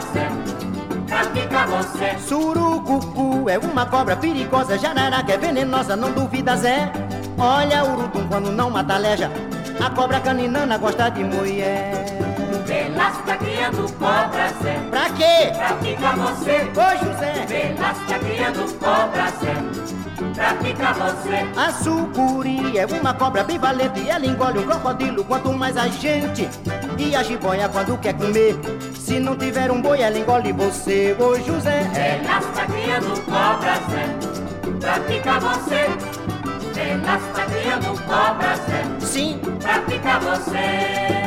picar 1.32 1.68
você. 1.68 2.18
Surucucu 2.18 3.48
é 3.48 3.58
uma 3.58 3.86
cobra 3.86 4.16
perigosa, 4.16 4.78
jararaca 4.78 5.32
é 5.32 5.38
venenosa, 5.38 5.96
não 5.96 6.12
duvida 6.12 6.56
Zé. 6.56 6.92
Olha 7.38 7.84
o 7.84 7.92
urutum 7.92 8.26
quando 8.28 8.50
não 8.50 8.70
mata 8.70 8.94
aleja, 8.94 9.30
a 9.80 9.90
cobra 9.90 10.20
caninana 10.20 10.76
gosta 10.78 11.08
de 11.10 11.24
mulher. 11.24 12.06
Ela 12.68 13.10
está 13.10 13.36
criando 13.38 13.90
cobra 13.94 14.48
certo 14.60 14.90
Pra 14.90 15.10
quê? 15.10 15.52
Pra 15.56 15.72
picar 15.76 16.16
você. 16.16 16.70
Ô 16.74 17.04
José. 17.04 17.74
Ela 17.78 17.92
está 17.92 18.18
criando 18.18 18.78
cobra 18.78 19.28
certo 19.40 20.07
pra 20.34 20.54
picar 20.54 20.94
você. 20.94 21.46
A 21.56 21.72
sucuri 21.72 22.78
é 22.78 22.86
uma 22.86 23.14
cobra 23.14 23.44
bem 23.44 23.58
valente 23.58 24.00
e 24.00 24.10
ela 24.10 24.26
engole 24.26 24.58
um 24.58 24.66
crocodilo 24.66 25.24
quanto 25.24 25.52
mais 25.52 25.76
a 25.76 25.88
gente. 25.88 26.48
E 26.98 27.14
a 27.14 27.22
jiboia 27.22 27.68
quando 27.68 27.96
quer 27.98 28.14
comer, 28.14 28.56
se 28.94 29.18
não 29.20 29.36
tiver 29.36 29.70
um 29.70 29.80
boi 29.80 30.00
ela 30.00 30.18
engole 30.18 30.52
você, 30.52 31.16
ô 31.18 31.34
José. 31.36 31.88
Ela 31.94 32.38
está 32.38 32.66
criando 32.66 33.24
cobras, 33.24 33.80
é, 33.94 34.78
pra 34.80 35.00
picar 35.00 35.40
você. 35.40 35.86
Ela 36.80 37.16
está 37.16 37.44
criando 37.46 38.02
cobras, 38.04 38.60
é, 38.68 39.00
sim, 39.00 39.40
pra 39.60 39.78
picar 39.80 40.20
você. 40.20 41.18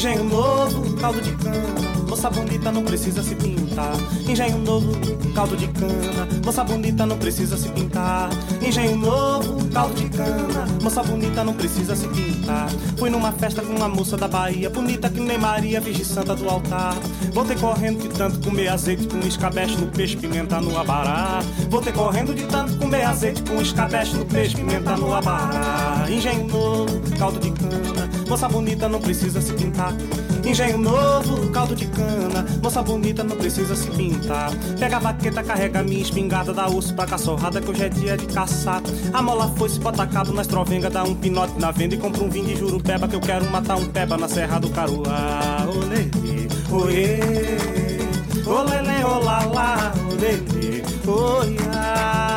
Engenho 0.00 0.24
novo, 0.24 0.79
caldo 1.00 1.20
de 1.20 1.32
cana. 1.32 1.90
Moça 2.08 2.28
bonita 2.28 2.70
não 2.70 2.82
precisa 2.82 3.22
se 3.22 3.34
pintar. 3.34 3.92
Engenho 4.28 4.58
novo, 4.58 4.92
caldo 5.34 5.56
de 5.56 5.66
cana. 5.68 6.28
Moça 6.44 6.62
bonita 6.62 7.06
não 7.06 7.16
precisa 7.16 7.56
se 7.56 7.68
pintar. 7.70 8.28
Engenho 8.60 8.96
novo, 8.96 9.66
caldo 9.70 9.94
de 9.94 10.08
cana. 10.10 10.66
Moça 10.82 11.02
bonita 11.02 11.42
não 11.42 11.54
precisa 11.54 11.96
se 11.96 12.06
pintar. 12.08 12.68
Fui 12.98 13.08
numa 13.08 13.32
festa 13.32 13.62
com 13.62 13.74
uma 13.74 13.88
moça 13.88 14.16
da 14.16 14.28
Bahia, 14.28 14.68
bonita 14.68 15.08
que 15.08 15.20
nem 15.20 15.38
Maria, 15.38 15.80
Virgem 15.80 16.04
Santa 16.04 16.34
do 16.34 16.48
altar. 16.48 16.94
Voltei 17.32 17.56
correndo 17.56 18.02
de 18.02 18.08
tanto 18.08 18.38
comer 18.40 18.68
azeite 18.68 19.06
com 19.06 19.18
escabeche 19.20 19.76
no 19.76 19.86
peixe, 19.86 20.16
pimenta 20.16 20.60
no 20.60 20.76
abará. 20.76 21.40
Voltei 21.70 21.92
correndo 21.92 22.34
de 22.34 22.44
tanto 22.44 22.76
comer 22.76 23.04
azeite 23.04 23.42
com 23.42 23.62
escabeche 23.62 24.16
no 24.16 24.26
peixe, 24.26 24.56
pimenta 24.56 24.96
no 24.96 25.14
abará. 25.14 26.06
Engenho 26.10 26.46
novo, 26.46 27.00
caldo 27.18 27.38
de 27.38 27.50
cana. 27.52 28.10
Moça 28.28 28.48
bonita 28.48 28.88
não 28.88 29.00
precisa 29.00 29.40
se 29.40 29.52
pintar. 29.54 29.94
Engenho 30.44 30.78
novo, 30.78 31.50
caldo 31.50 31.74
de 31.76 31.86
cana. 31.86 32.44
Moça 32.62 32.82
bonita 32.82 33.22
não 33.22 33.36
precisa 33.36 33.76
se 33.76 33.90
pintar. 33.90 34.50
Pega 34.78 34.96
a 34.96 35.00
vaqueta, 35.00 35.42
carrega 35.42 35.82
minha 35.82 36.02
espingarda, 36.02 36.52
dá 36.52 36.66
osso 36.68 36.94
pra 36.94 37.06
caçorrada 37.06 37.60
que 37.60 37.70
hoje 37.70 37.84
é 37.84 37.88
dia 37.88 38.16
de 38.16 38.26
caçar. 38.26 38.82
A 39.12 39.22
mola 39.22 39.52
foi, 39.56 39.68
se 39.68 39.78
bota 39.78 40.06
cabo 40.06 40.32
nas 40.32 40.46
trovengas, 40.46 40.92
dá 40.92 41.04
um 41.04 41.14
pinote 41.14 41.58
na 41.58 41.70
venda 41.70 41.94
e 41.94 41.98
compra 41.98 42.22
um 42.22 42.30
vinho 42.30 42.46
de 42.46 42.56
jurupeba 42.56 43.06
que 43.06 43.16
eu 43.16 43.20
quero 43.20 43.48
matar 43.50 43.76
um 43.76 43.86
peba 43.86 44.16
na 44.16 44.28
Serra 44.28 44.58
do 44.58 44.70
Caruá. 44.70 45.66
Olê, 45.68 46.08
oê, 46.70 47.20
olele, 48.46 49.04
olala, 49.04 49.92
olele, 50.10 50.82
oiá. 51.06 52.30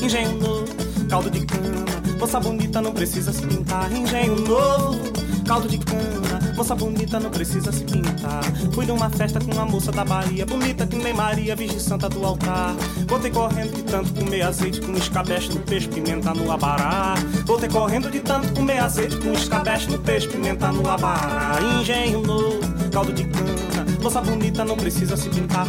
Engenho 0.00 0.38
novo, 0.38 0.66
caldo 1.08 1.30
de 1.30 1.40
cana. 1.46 1.87
Moça 2.18 2.40
bonita 2.40 2.80
não 2.80 2.92
precisa 2.92 3.32
se 3.32 3.46
pintar. 3.46 3.90
Engenho 3.92 4.36
novo, 4.40 4.98
caldo 5.46 5.68
de 5.68 5.78
cana. 5.78 6.52
Moça 6.56 6.74
bonita 6.74 7.20
não 7.20 7.30
precisa 7.30 7.70
se 7.70 7.84
pintar. 7.84 8.42
Fui 8.72 8.84
numa 8.84 9.08
festa 9.08 9.38
com 9.40 9.52
uma 9.52 9.64
moça 9.64 9.92
da 9.92 10.04
Bahia, 10.04 10.44
bonita 10.44 10.86
que 10.86 10.96
nem 10.96 11.14
Maria, 11.14 11.54
Virgem 11.54 11.78
Santa 11.78 12.08
do 12.08 12.24
altar. 12.26 12.74
Voltei 13.06 13.30
correndo 13.30 13.76
de 13.76 13.82
tanto 13.84 14.12
comer 14.12 14.42
azeite 14.42 14.80
com 14.80 14.92
escabeche 14.94 15.48
no 15.50 15.60
peixe, 15.60 15.88
pimenta 15.88 16.34
no 16.34 16.50
abará. 16.50 17.14
Voltei 17.46 17.68
correndo 17.68 18.10
de 18.10 18.18
tanto 18.20 18.52
comer 18.52 18.78
azeite 18.78 19.16
com 19.18 19.32
escabeche 19.32 19.88
no 19.88 19.98
peixe, 20.00 20.26
pimenta 20.26 20.72
no 20.72 20.88
abará. 20.90 21.58
Engenho 21.80 22.20
novo, 22.22 22.58
caldo 22.92 23.12
de 23.12 23.24
cana. 23.24 23.77
Moça 24.02 24.20
bonita 24.20 24.64
não 24.64 24.76
precisa 24.76 25.16
se 25.16 25.28
pintar. 25.28 25.66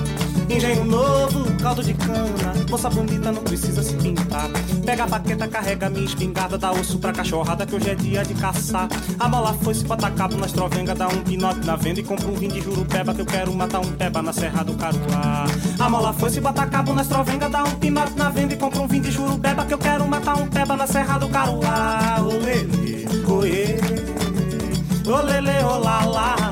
Engenho 0.49 0.83
novo, 0.83 1.45
caldo 1.61 1.83
de 1.83 1.93
cana, 1.93 2.53
moça 2.69 2.89
bonita 2.89 3.31
não 3.31 3.43
precisa 3.43 3.83
se 3.83 3.93
pintar. 3.95 4.49
Pega 4.83 5.03
a 5.03 5.07
baqueta, 5.07 5.47
carrega 5.47 5.89
minha 5.89 6.05
espingarda, 6.05 6.57
dá 6.57 6.71
osso 6.71 6.97
pra 6.97 7.11
cachorrada 7.11 7.65
que 7.65 7.75
hoje 7.75 7.89
é 7.91 7.95
dia 7.95 8.23
de 8.23 8.33
caçar. 8.33 8.87
A 9.19 9.29
mola 9.29 9.53
foi 9.61 9.73
se 9.75 9.83
bota 9.85 10.09
cabo 10.09 10.37
nas 10.37 10.51
trovengas, 10.51 10.97
dá 10.97 11.07
um 11.07 11.21
pinote 11.21 11.65
na 11.65 11.75
venda 11.75 11.99
e 11.99 12.03
compra 12.03 12.27
um 12.27 12.33
vinho 12.33 12.51
de 12.51 12.61
jurupeba 12.61 13.13
que 13.13 13.21
eu 13.21 13.25
quero 13.25 13.53
matar 13.53 13.79
um 13.79 13.91
peba 13.91 14.21
na 14.21 14.33
Serra 14.33 14.63
do 14.63 14.73
Caruá. 14.73 15.45
A 15.77 15.89
mola 15.89 16.13
foi 16.13 16.29
se 16.29 16.41
bota 16.41 16.65
cabo 16.65 16.93
nas 16.93 17.07
trovengas, 17.07 17.51
dá 17.51 17.63
um 17.63 17.75
pinote 17.75 18.17
na 18.17 18.29
venda 18.29 18.53
e 18.53 18.57
compra 18.57 18.81
um 18.81 18.87
vinho 18.87 19.03
de 19.03 19.11
jurupeba 19.11 19.65
que 19.65 19.73
eu 19.73 19.77
quero 19.77 20.07
matar 20.07 20.35
um 20.35 20.47
peba 20.47 20.75
na 20.75 20.87
Serra 20.87 21.19
do 21.19 21.29
Caruá. 21.29 22.17
Olê, 22.21 22.65
oê, 23.27 23.79
olele, 25.05 25.63
olá, 25.63 26.48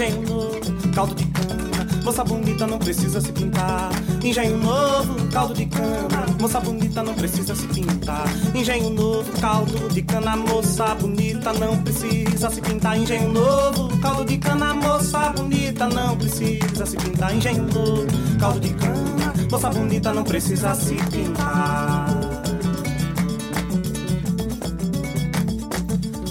Engenho 0.00 0.22
novo, 0.22 0.94
caldo 0.94 1.14
de 1.14 1.26
cana, 1.26 1.86
moça 2.02 2.24
bonita 2.24 2.66
não 2.66 2.78
precisa 2.78 3.20
se 3.20 3.30
pintar. 3.32 3.90
Engenho 4.24 4.56
novo, 4.56 5.28
caldo 5.30 5.52
de 5.52 5.66
cana, 5.66 6.26
moça 6.40 6.58
bonita 6.58 7.02
não 7.02 7.12
precisa 7.12 7.54
se 7.54 7.66
pintar. 7.66 8.24
Engenho 8.54 8.88
novo, 8.88 9.30
caldo 9.42 9.88
de 9.90 10.00
cana, 10.00 10.36
moça 10.36 10.94
bonita 10.94 11.52
não 11.52 11.82
precisa 11.82 12.48
se 12.48 12.62
pintar. 12.62 12.96
Engenho 12.96 13.30
novo, 13.30 13.98
caldo 13.98 14.24
de 14.24 14.38
cana, 14.38 14.72
moça 14.72 15.34
bonita 15.36 15.86
não 15.86 16.16
precisa 16.16 16.86
se 16.86 16.96
pintar. 16.96 17.36
Engenho 17.36 17.62
novo, 17.64 18.38
caldo 18.38 18.60
de 18.60 18.70
cana, 18.70 19.34
moça 19.50 19.68
bonita 19.68 20.14
não 20.14 20.24
precisa 20.24 20.74
se 20.76 20.94
pintar. 20.94 22.06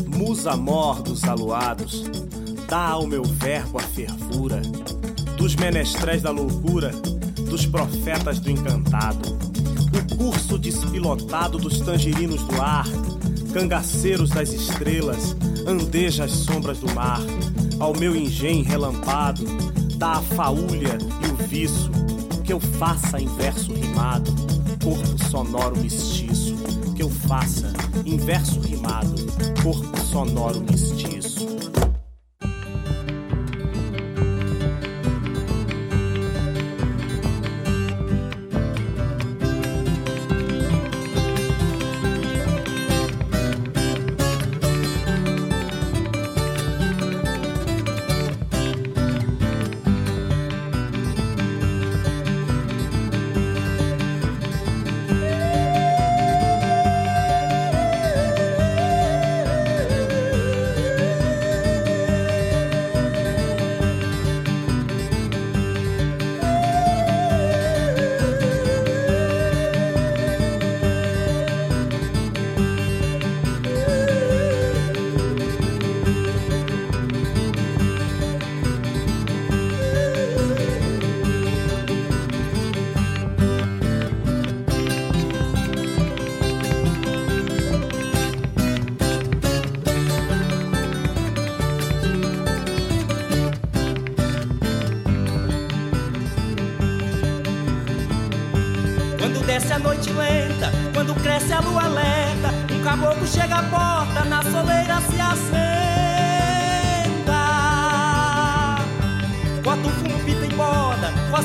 Musa 0.08 0.58
mor 0.58 1.04
dos 1.04 1.24
aluados, 1.24 2.10
dá 2.70 2.90
ao 2.90 3.08
meu 3.08 3.24
verbo 3.24 3.80
a 3.80 3.82
fervura 3.82 4.62
dos 5.36 5.56
menestréis 5.56 6.22
da 6.22 6.30
loucura, 6.30 6.92
dos 7.50 7.66
profetas 7.66 8.40
do 8.40 8.52
encantado. 8.52 9.40
O 9.92 10.18
curso 10.18 10.60
despilotado 10.60 11.58
dos 11.58 11.80
tangerinos 11.80 12.44
do 12.44 12.62
ar, 12.62 12.86
cangaceiros 13.54 14.30
das 14.30 14.52
estrelas, 14.52 15.36
andeja 15.66 16.26
as 16.26 16.32
sombras 16.32 16.78
do 16.80 16.94
mar. 16.94 17.22
Ao 17.80 17.96
meu 17.98 18.16
engenho 18.16 18.64
relampado, 18.64 19.44
dá 19.96 20.18
a 20.18 20.22
faúlha 20.22 20.98
e 21.26 21.32
o 21.32 21.48
viço, 21.48 21.90
que 22.44 22.54
eu 22.54 22.60
faça 22.60 23.20
em 23.20 23.28
verso 23.38 23.74
rimado, 23.74 24.32
corpo 24.84 25.30
sonoro 25.32 25.80
mestiço, 25.80 26.56
que 26.96 27.02
eu 27.02 27.10
faça 27.10 27.72
em 28.06 28.18
verso 28.18 28.60
rimado, 28.60 29.16
corpo 29.64 30.00
sonoro 30.02 30.62
mestiço. 30.62 30.99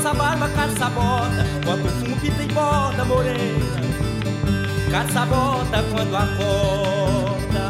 Borda, 0.04 0.10
coça 0.10 0.10
a 0.10 0.14
barba, 0.14 0.48
calça 0.50 0.90
bota. 0.90 1.44
Bota 1.64 1.82
um 1.82 1.88
fumo, 1.88 2.16
pita 2.16 2.42
e 2.42 2.46
borda, 2.52 3.04
morena, 3.04 3.80
calça 4.90 5.26
bota 5.26 5.82
quando 5.90 6.16
acorda. 6.16 7.64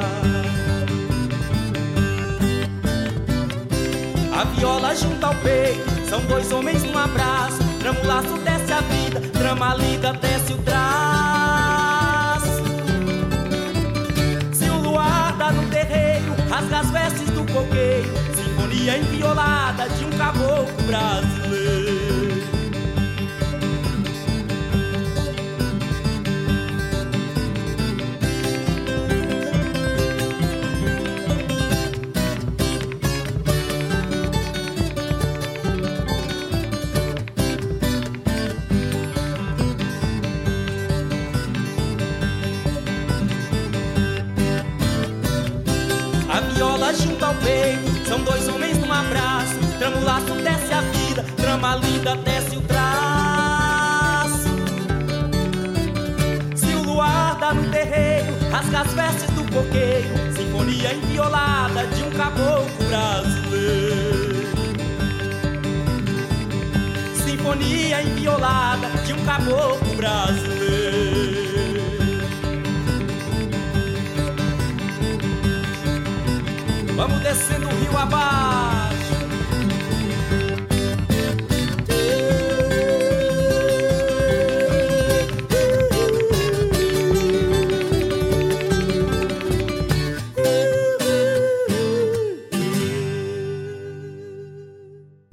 A 4.36 4.44
viola 4.44 4.94
junta 4.94 5.26
ao 5.28 5.34
peito, 5.36 6.08
são 6.08 6.20
dois 6.26 6.50
homens 6.50 6.82
num 6.82 6.98
abraço. 6.98 7.62
Trama 7.78 8.00
o 8.00 8.06
laço, 8.06 8.38
desce 8.38 8.72
a 8.72 8.80
vida, 8.80 9.20
trama 9.32 9.72
a 9.72 9.76
lida, 9.76 10.12
desce 10.14 10.52
o 10.52 10.58
traço. 10.58 10.84
Se 14.52 14.68
o 14.70 14.78
luar 14.78 15.36
dá 15.36 15.52
no 15.52 15.68
terreiro, 15.68 16.34
rasga 16.50 16.80
as 16.80 16.90
vestes 16.90 17.30
do 17.30 17.44
coqueiro. 17.52 18.10
Sinfonia 18.34 18.98
inviolada 18.98 19.88
de 19.88 20.04
um 20.04 20.10
caboclo 20.10 20.82
brasileiro. 20.86 22.03
Coqueiro. 59.54 60.34
Sinfonia 60.34 60.92
inviolada 60.92 61.86
de 61.86 62.02
um 62.02 62.10
caboclo 62.10 62.86
brasileiro. 62.88 64.48
Sinfonia 67.24 68.02
inviolada 68.02 68.88
de 69.06 69.12
um 69.12 69.24
caboclo 69.24 69.94
brasileiro. 69.96 70.64
Vamos 76.96 77.20
descendo 77.20 77.68
o 77.68 77.74
rio 77.80 77.96
abaixo. 77.96 78.63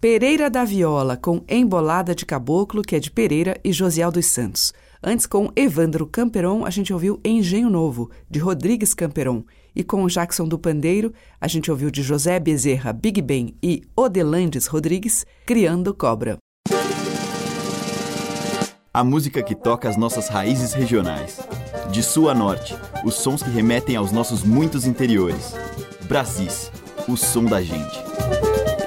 Pereira 0.01 0.49
da 0.49 0.65
Viola, 0.65 1.15
com 1.15 1.43
Embolada 1.47 2.15
de 2.15 2.25
Caboclo, 2.25 2.81
que 2.81 2.95
é 2.95 2.99
de 2.99 3.11
Pereira 3.11 3.55
e 3.63 3.71
Josiel 3.71 4.11
dos 4.11 4.25
Santos. 4.25 4.73
Antes, 5.03 5.27
com 5.27 5.51
Evandro 5.55 6.07
Camperon, 6.07 6.65
a 6.65 6.71
gente 6.71 6.91
ouviu 6.91 7.19
Engenho 7.23 7.69
Novo, 7.69 8.09
de 8.27 8.39
Rodrigues 8.39 8.95
Camperon. 8.95 9.43
E 9.75 9.83
com 9.83 10.07
Jackson 10.07 10.47
do 10.47 10.57
Pandeiro, 10.57 11.13
a 11.39 11.47
gente 11.47 11.69
ouviu 11.69 11.91
de 11.91 12.01
José 12.01 12.39
Bezerra 12.39 12.91
Big 12.91 13.21
Ben 13.21 13.55
e 13.61 13.83
Odelandes 13.95 14.65
Rodrigues, 14.65 15.23
Criando 15.45 15.93
Cobra. 15.93 16.37
A 18.91 19.03
música 19.03 19.43
que 19.43 19.53
toca 19.53 19.87
as 19.87 19.97
nossas 19.97 20.29
raízes 20.29 20.73
regionais. 20.73 21.39
De 21.91 22.01
sul 22.01 22.27
a 22.27 22.33
norte, 22.33 22.75
os 23.05 23.13
sons 23.13 23.43
que 23.43 23.51
remetem 23.51 23.95
aos 23.95 24.11
nossos 24.11 24.43
muitos 24.43 24.87
interiores. 24.87 25.53
Brasis, 26.07 26.71
o 27.07 27.15
som 27.15 27.45
da 27.45 27.61
gente. 27.61 28.10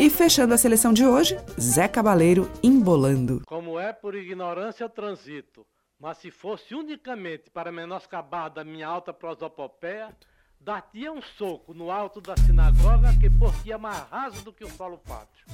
E 0.05 0.11
fechando 0.11 0.53
a 0.53 0.59
seleção 0.59 0.93
de 0.93 1.07
hoje, 1.07 1.35
Zé 1.59 1.89
Cabaleiro 1.89 2.53
embolando. 2.63 3.41
Como 3.47 3.81
é 3.81 3.91
por 3.91 4.15
ignorância 4.15 4.87
transito, 4.87 5.67
mas 5.99 6.19
se 6.19 6.31
fosse 6.31 6.75
unicamente 6.75 7.51
para 7.51 7.73
menoscabar 7.73 8.51
da 8.51 8.63
minha 8.63 8.87
alta 8.87 9.15
prosopopeia, 9.15 10.15
dar-te 10.61 11.09
um 11.09 11.23
soco 11.23 11.73
no 11.73 11.91
alto 11.91 12.21
da 12.21 12.37
sinagoga 12.37 13.19
que 13.19 13.31
por 13.31 13.51
ti 13.63 13.73
é 13.73 13.79
mais 13.79 13.99
raso 14.11 14.45
do 14.45 14.53
que 14.53 14.63
o 14.63 14.69
solo 14.73 14.99
pátrio. 14.99 15.47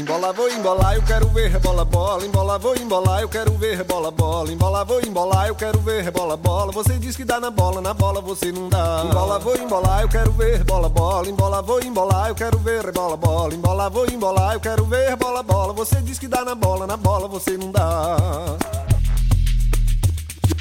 Embola, 0.00 0.32
vou 0.32 0.48
embolar, 0.48 0.94
eu 0.94 1.02
quero 1.02 1.28
ver 1.28 1.50
rebola 1.50 1.84
bola. 1.84 2.24
Embola, 2.24 2.58
vou 2.58 2.74
embolar, 2.74 3.20
eu 3.20 3.28
quero 3.28 3.52
ver 3.58 3.76
rebola 3.76 4.10
bola. 4.10 4.50
Embola, 4.50 4.82
vou 4.82 4.98
embolar, 5.02 5.48
eu 5.48 5.54
quero 5.54 5.78
ver 5.80 6.02
rebola 6.02 6.38
bola. 6.38 6.72
Você 6.72 6.94
diz 6.94 7.14
que 7.14 7.22
dá 7.22 7.38
na 7.38 7.50
bola, 7.50 7.82
na 7.82 7.92
bola 7.92 8.18
você 8.22 8.50
não 8.50 8.70
dá. 8.70 9.02
Embola, 9.04 9.38
vou 9.38 9.54
embolar, 9.54 10.00
eu 10.00 10.08
quero 10.08 10.32
ver 10.32 10.64
bola 10.64 10.88
bola. 10.88 11.28
Embola, 11.28 11.60
vou 11.60 11.82
embolar, 11.82 12.28
eu 12.30 12.34
quero 12.34 12.58
ver 12.60 12.82
rebola 12.82 13.14
bola. 13.14 13.52
Embola, 13.52 13.90
vou 13.90 14.06
embolar, 14.06 14.54
eu 14.54 14.60
quero 14.60 14.86
ver 14.86 15.16
bola 15.16 15.42
bola. 15.42 15.74
Você 15.74 15.96
diz 15.96 16.18
que 16.18 16.26
dá 16.26 16.46
na 16.46 16.54
bola, 16.54 16.86
na 16.86 16.96
bola 16.96 17.28
você 17.28 17.58
não 17.58 17.70
dá. 17.70 18.16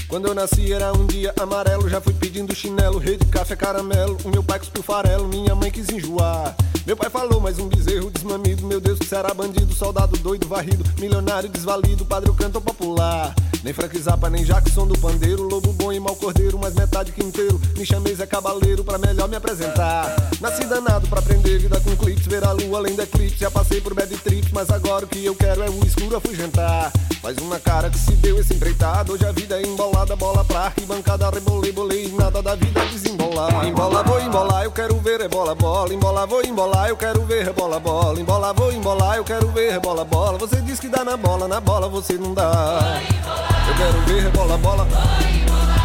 Quando 0.10 0.28
eu 0.28 0.34
nasci 0.34 0.74
era 0.74 0.92
um 0.92 1.06
dia 1.06 1.32
amarelo, 1.40 1.88
já 1.88 2.02
fui 2.02 2.16
pedindo 2.16 2.56
chinelo, 2.56 2.98
rede, 2.98 3.24
café, 3.28 3.56
caramelo. 3.56 4.18
O 4.26 4.30
meu 4.30 4.44
pai 4.44 4.58
cuspiu 4.58 4.82
farelo, 4.82 5.28
minha 5.28 5.54
mãe 5.54 5.70
quis 5.70 5.88
enjoar. 5.88 6.56
Meu 6.84 6.98
pai 6.98 7.12
falou, 7.12 7.40
mais 7.40 7.60
um 7.60 7.68
bezerro 7.68 8.10
desmamido. 8.10 8.66
Meu 8.66 8.82
Deus, 8.82 8.98
que 8.98 9.06
será 9.06 9.32
bandido, 9.36 9.72
soldado 9.72 10.18
doido, 10.18 10.48
varrido, 10.48 10.84
milionário 11.00 11.48
desvalido, 11.48 12.04
padre 12.08 12.32
o 12.32 12.34
canto 12.34 12.60
popular. 12.60 13.36
Nem 13.62 13.74
Frank 13.74 13.98
Zappa, 14.00 14.30
nem 14.30 14.46
Jackson 14.46 14.88
do 14.88 14.98
pandeiro, 14.98 15.44
lobo 15.44 15.74
bom 15.74 15.92
e 15.92 16.00
mau 16.00 16.16
cordeiro, 16.16 16.58
mas 16.58 16.74
metade 16.74 17.12
que 17.12 17.22
inteiro. 17.22 17.60
Me 17.78 17.86
chamei 17.86 18.16
Zé 18.16 18.26
Cabaleiro 18.26 18.86
pra 18.86 18.98
melhor 18.98 19.28
me 19.28 19.36
apresentar. 19.36 20.16
Nasci 20.40 20.64
danado 20.64 21.08
pra 21.08 21.20
aprender 21.20 21.60
vida 21.60 21.80
com 21.82 21.96
clips, 21.98 22.26
ver 22.26 22.44
a 22.46 22.54
lua 22.54 22.78
além 22.78 22.96
da 22.96 23.04
eclipse. 23.04 23.40
Já 23.40 23.52
passei 23.52 23.82
por 23.82 23.94
bad 23.94 24.16
trips, 24.18 24.52
mas 24.54 24.70
agora 24.70 25.04
o 25.04 25.08
que 25.08 25.26
eu 25.26 25.36
quero 25.36 25.62
é 25.62 25.70
o 25.70 25.86
escuro 25.86 26.16
afugentar. 26.16 26.92
Mais 27.22 27.38
uma 27.40 27.60
cara 27.60 27.90
que 27.90 28.00
se 28.00 28.14
deu 28.14 28.40
esse 28.40 28.54
empreitado, 28.54 29.12
hoje 29.12 29.26
a 29.26 29.32
vida 29.34 29.60
é 29.60 29.62
embolada, 29.62 30.16
bola 30.16 30.46
pra 30.46 30.62
arquibancada, 30.62 31.30
rebolei, 31.30 31.74
bolei, 31.74 32.08
nada 32.18 32.42
da 32.42 32.56
vida 32.56 32.80
desembolar. 32.86 33.68
Embola, 33.68 34.04
vou 34.04 34.22
embolar, 34.22 34.64
eu 34.64 34.72
quero 34.72 34.96
ver 35.00 35.20
rebola, 35.20 35.54
bola. 35.54 35.94
Embola, 35.94 36.26
vou 36.26 36.42
embolar, 36.46 36.88
eu 36.88 36.96
quero 36.96 37.26
ver 37.26 37.44
rebola, 37.44 37.78
bola. 37.78 38.20
Embola, 38.20 38.54
vou 38.54 38.72
embolar, 38.72 39.18
eu 39.18 39.24
quero 39.26 39.50
ver 39.50 39.72
rebola, 39.72 40.06
bola. 40.06 40.38
Você 40.38 40.62
diz 40.62 40.80
que 40.80 40.88
dá 40.88 41.04
na 41.04 41.18
bola, 41.18 41.46
na 41.46 41.60
bola 41.60 41.90
você 41.90 42.14
não 42.14 42.34
dá. 42.34 43.59
Eu 43.70 43.76
quero 43.76 44.02
ver 44.02 44.30
bola, 44.32 44.58
bola. 44.58 44.88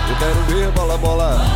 Eu 0.09 0.17
quero 0.17 0.43
ver 0.49 0.71
bola, 0.73 0.97
bola. 0.97 1.47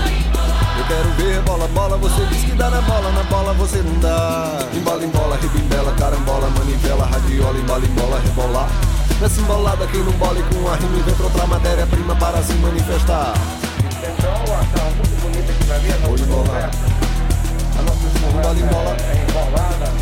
Eu 0.78 0.84
quero 0.84 1.08
ver 1.16 1.40
bola, 1.40 1.66
bola. 1.68 1.96
Você 1.96 2.26
diz 2.26 2.44
que 2.44 2.52
dá 2.52 2.68
na 2.68 2.82
bola, 2.82 3.10
na 3.12 3.22
bola 3.24 3.54
você 3.54 3.78
não 3.78 3.98
dá. 3.98 4.58
Embola, 4.74 5.04
embola, 5.04 5.38
rebimbela, 5.40 5.90
carambola, 5.92 6.50
manivela, 6.50 7.06
radiola, 7.06 7.58
embola, 7.58 7.84
embola, 7.84 8.20
rebolar. 8.20 8.68
Nessa 9.20 9.40
embolada 9.40 9.86
quem 9.86 10.02
não 10.02 10.12
bole 10.12 10.42
com 10.42 10.68
a 10.68 10.76
rima 10.76 10.98
inventa 10.98 11.22
outra 11.22 11.46
matéria-prima 11.46 12.14
para 12.16 12.42
se 12.42 12.52
manifestar. 12.54 13.32
Então, 13.88 14.54
a 14.54 14.84
muito 14.94 15.22
bonita 15.22 15.50
aqui 15.50 15.64
pra 15.64 15.78
mim, 15.78 15.90
a 15.90 16.08
nossa 16.08 16.22
embolar. 16.24 16.70
A 17.78 17.82
nossa 17.82 18.06
embola, 18.28 18.58
embola. 18.60 18.96
É 19.00 19.26
embolada. 19.28 19.92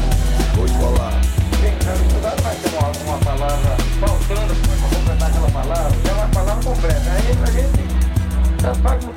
Vou 0.57 0.67
embolar. 0.67 1.13
Gente, 1.61 1.87
dificuldade 1.87 2.43
vai 2.43 2.57
ter 2.57 2.71
uma, 2.77 3.13
uma 3.13 3.19
palavra 3.19 3.77
faltando 4.01 4.55
para 4.55 4.89
completar 4.89 5.29
aquela 5.31 5.51
palavra. 5.51 6.06
Completa. 6.67 7.11
Aí 7.13 7.31
a 7.31 7.51
gente 7.53 7.87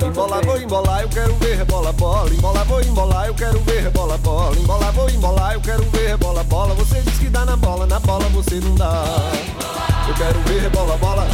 Embola, 0.06 0.40
vou 0.42 0.56
embolar, 0.56 1.00
eu 1.02 1.08
quero 1.08 1.34
ver 1.36 1.56
rebola 1.56 1.92
bola. 1.92 2.32
Embola, 2.32 2.64
vou 2.64 2.80
embolar, 2.80 3.26
eu 3.26 3.34
quero 3.34 3.58
ver 3.60 3.82
rebola 3.82 4.16
bola. 4.18 4.56
Embola, 4.56 4.92
vou 4.92 5.10
embolar, 5.10 5.54
eu 5.54 5.60
quero 5.60 5.82
ver 5.90 6.10
rebola 6.10 6.44
bola. 6.44 6.74
Você 6.76 7.00
diz 7.00 7.18
que 7.18 7.28
dá 7.28 7.44
na 7.44 7.56
bola, 7.56 7.86
na 7.86 7.98
bola 7.98 8.28
você 8.28 8.60
não 8.60 8.76
dá. 8.76 9.04
Eu 10.06 10.14
quero 10.14 10.38
ver 10.42 10.60
rebola 10.60 10.96
bola. 10.98 11.26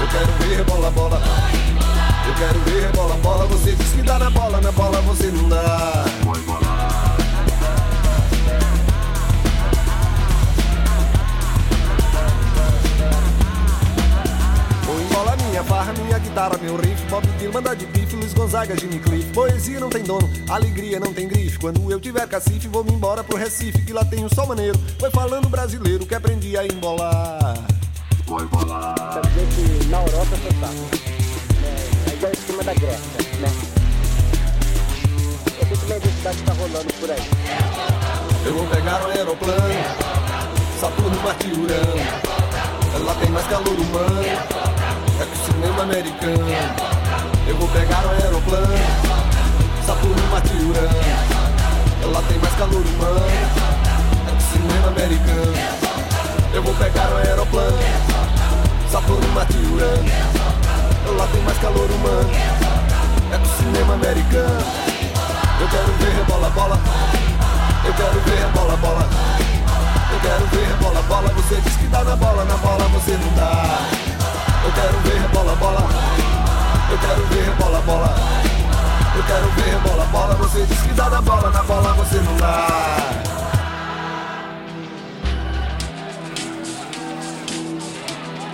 Eu 0.00 0.06
quero 0.06 0.32
ver 0.38 0.56
rebola 0.58 0.90
bola. 0.92 1.20
Eu 2.28 2.34
quero 2.34 2.60
ver 2.60 2.82
rebola 2.82 3.14
bola. 3.16 3.46
Você 3.46 3.72
diz 3.72 3.90
que 3.90 4.02
dá 4.02 4.20
na 4.20 4.30
bola, 4.30 4.60
na 4.60 4.70
bola 4.70 5.00
você 5.00 5.26
não 5.26 5.48
dá. 5.48 6.04
Minha 15.58 15.64
farra, 15.64 15.92
minha 15.92 16.18
guitarra, 16.18 16.56
meu 16.62 16.76
riff. 16.76 17.04
Bob 17.10 17.26
Dylan, 17.38 17.50
banda 17.50 17.74
de 17.74 17.86
bife, 17.86 18.14
Luiz 18.14 18.32
Gonzaga, 18.32 18.78
Jimmy 18.78 19.00
Cliff. 19.00 19.32
Poesia 19.32 19.80
não 19.80 19.90
tem 19.90 20.02
dono, 20.02 20.28
alegria 20.48 21.00
não 21.00 21.12
tem 21.12 21.26
grife. 21.26 21.58
Quando 21.58 21.90
eu 21.90 21.98
tiver 21.98 22.26
cacife, 22.28 22.68
vou 22.68 22.84
me 22.84 22.92
embora 22.92 23.24
pro 23.24 23.36
Recife 23.36 23.82
Que 23.82 23.92
lá 23.92 24.04
tem 24.04 24.24
um 24.24 24.28
sol 24.28 24.46
maneiro, 24.46 24.78
foi 24.98 25.10
falando 25.10 25.48
brasileiro 25.48 26.06
Que 26.06 26.14
aprendi 26.14 26.56
a 26.56 26.64
embolar. 26.64 27.54
Vou 28.26 28.40
embolar. 28.40 28.94
Quer 28.94 29.26
dizer 29.26 29.48
que 29.48 29.86
na 29.86 29.98
Europa 29.98 30.36
você 30.36 30.48
tá 30.60 30.70
é, 31.64 32.10
A 32.10 32.14
ideia 32.14 32.32
em 32.32 32.46
cima 32.46 32.62
da 32.62 32.74
Grécia, 32.74 33.22
né? 33.40 33.48
Eu 35.58 35.76
tenho 35.76 35.86
uma 35.86 35.96
identidade 35.96 36.36
que 36.38 36.44
tá 36.44 36.52
rolando 36.52 36.94
por 37.00 37.10
aí. 37.10 37.22
Eu 38.46 38.54
vou 38.54 38.66
pegar 38.68 39.02
um 39.02 39.10
aeroplano 39.10 40.18
Saturno, 40.80 41.22
Marte 41.22 41.48
e 41.48 41.52
Urano. 41.52 43.04
Lá 43.04 43.14
tem 43.14 43.30
mais 43.30 43.46
calor 43.48 43.68
humano. 43.68 44.22
É 44.22 44.36
que 44.46 44.54
o 44.54 44.67
cinema 45.58 45.82
americano. 45.82 46.46
Eu 47.48 47.56
vou 47.56 47.68
pegar 47.68 48.06
um 48.06 48.10
aeroplano 48.10 48.78
Saturno, 49.84 50.30
Marte 50.30 50.52
e 50.54 50.64
Urano 50.64 52.12
Lá 52.12 52.22
tem 52.28 52.38
mais 52.38 52.54
calor 52.54 52.84
humano 52.86 53.26
É 54.26 54.30
que 54.30 54.36
o 54.36 54.52
cinema 54.52 54.88
americano. 54.88 55.54
Eu 56.54 56.62
vou 56.62 56.74
pegar 56.74 57.10
um 57.10 57.16
aeroplano 57.16 57.78
Saturno, 58.92 59.28
Marte 59.34 59.56
e 59.56 59.66
Urano 59.66 61.16
Lá 61.16 61.26
tem 61.32 61.42
mais 61.42 61.58
calor 61.58 61.90
humano 61.90 62.30
É 63.32 63.38
que 63.38 63.48
o 63.48 63.56
cinema 63.56 63.94
americano. 63.94 64.64
Eu 65.60 65.68
quero 65.68 65.92
ver 65.98 66.14
rebola, 66.18 66.50
bola. 66.50 66.80
Eu 67.84 67.94
quero 67.94 68.20
ver 68.20 68.46
bola, 68.54 68.76
bola. 68.76 69.08
Eu 70.12 70.20
quero 70.20 70.46
ver 70.46 70.76
bola, 70.76 71.02
bola, 71.02 71.28
você 71.30 71.60
diz 71.60 71.76
que 71.76 71.86
dá 71.88 72.04
na 72.04 72.14
bola, 72.14 72.44
na 72.44 72.56
bola 72.58 72.84
você 72.88 73.12
não 73.12 73.34
dá. 73.34 74.07
Eu 74.68 74.74
quero 74.74 74.98
ver 75.00 75.28
bola, 75.32 75.56
bola. 75.56 75.88
Eu 76.90 76.98
quero 76.98 77.26
ver 77.28 77.50
bola, 77.56 77.80
bola. 77.80 78.14
Eu 79.16 79.22
quero 79.24 79.50
ver 79.52 79.78
bola, 79.80 80.04
bola, 80.12 80.34
você 80.34 80.66
diz 80.66 80.78
que 80.82 80.92
dá 80.92 81.08
na 81.08 81.22
bola, 81.22 81.50
na 81.50 81.62
bola 81.62 81.94
você 81.94 82.16
não 82.16 82.36
dá. 82.36 82.66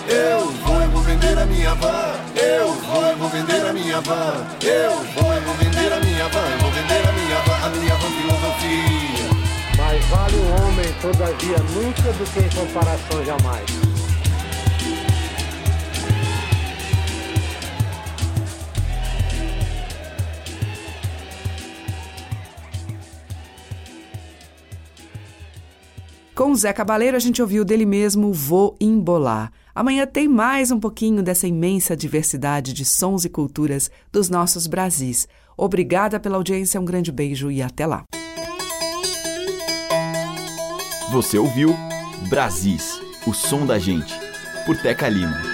Eu 0.06 0.52
vou, 0.64 0.82
eu 0.82 0.90
vou 0.90 1.02
vender 1.02 1.36
a 1.36 1.46
minha 1.46 1.74
van. 1.74 2.14
Eu 2.36 2.72
vou, 2.74 3.02
eu 3.02 3.16
vou 3.16 3.28
vender 3.30 3.66
a 3.66 3.72
minha 3.72 4.00
van. 4.00 4.46
Eu 4.62 4.92
vou, 5.16 5.32
eu 5.34 5.42
vou 5.42 5.54
vender 5.56 5.92
a 5.92 5.98
minha 5.98 6.28
van. 6.28 6.46
Eu 6.48 6.58
vou 6.60 6.70
vender 6.70 7.08
a 7.08 7.12
minha 7.12 7.38
van, 7.40 7.66
a 7.66 7.68
minha 7.70 7.94
van 7.96 8.10
filosofia. 8.10 9.30
Mais 9.76 10.04
vale 10.04 10.36
um 10.36 10.64
homem, 10.64 10.92
todavia, 11.02 11.58
nunca 11.74 12.12
do 12.12 12.32
que 12.32 12.38
em 12.38 12.50
comparação 12.50 13.24
jamais. 13.24 13.84
Zé 26.57 26.72
Cabaleiro, 26.72 27.16
a 27.16 27.20
gente 27.20 27.40
ouviu 27.40 27.64
dele 27.64 27.86
mesmo 27.86 28.32
Vou 28.32 28.76
Embolar. 28.80 29.52
Amanhã 29.74 30.07
tem 30.07 30.28
mais 30.28 30.70
um 30.70 30.78
pouquinho 30.78 31.22
dessa 31.22 31.46
imensa 31.46 31.96
diversidade 31.96 32.72
de 32.72 32.84
sons 32.84 33.24
e 33.24 33.28
culturas 33.28 33.90
dos 34.12 34.28
nossos 34.28 34.66
Brasis. 34.66 35.28
Obrigada 35.57 36.18
pela 36.20 36.36
audiência, 36.36 36.80
um 36.80 36.84
grande 36.84 37.11
beijo 37.12 37.50
e 37.50 37.62
até 37.62 37.86
lá. 37.86 38.05
Você 41.12 41.38
ouviu 41.38 41.76
Brasis, 42.28 43.00
o 43.26 43.32
som 43.32 43.64
da 43.64 43.78
gente, 43.78 44.14
por 44.66 44.76
Teca 44.76 45.09
Lima. 45.09 45.53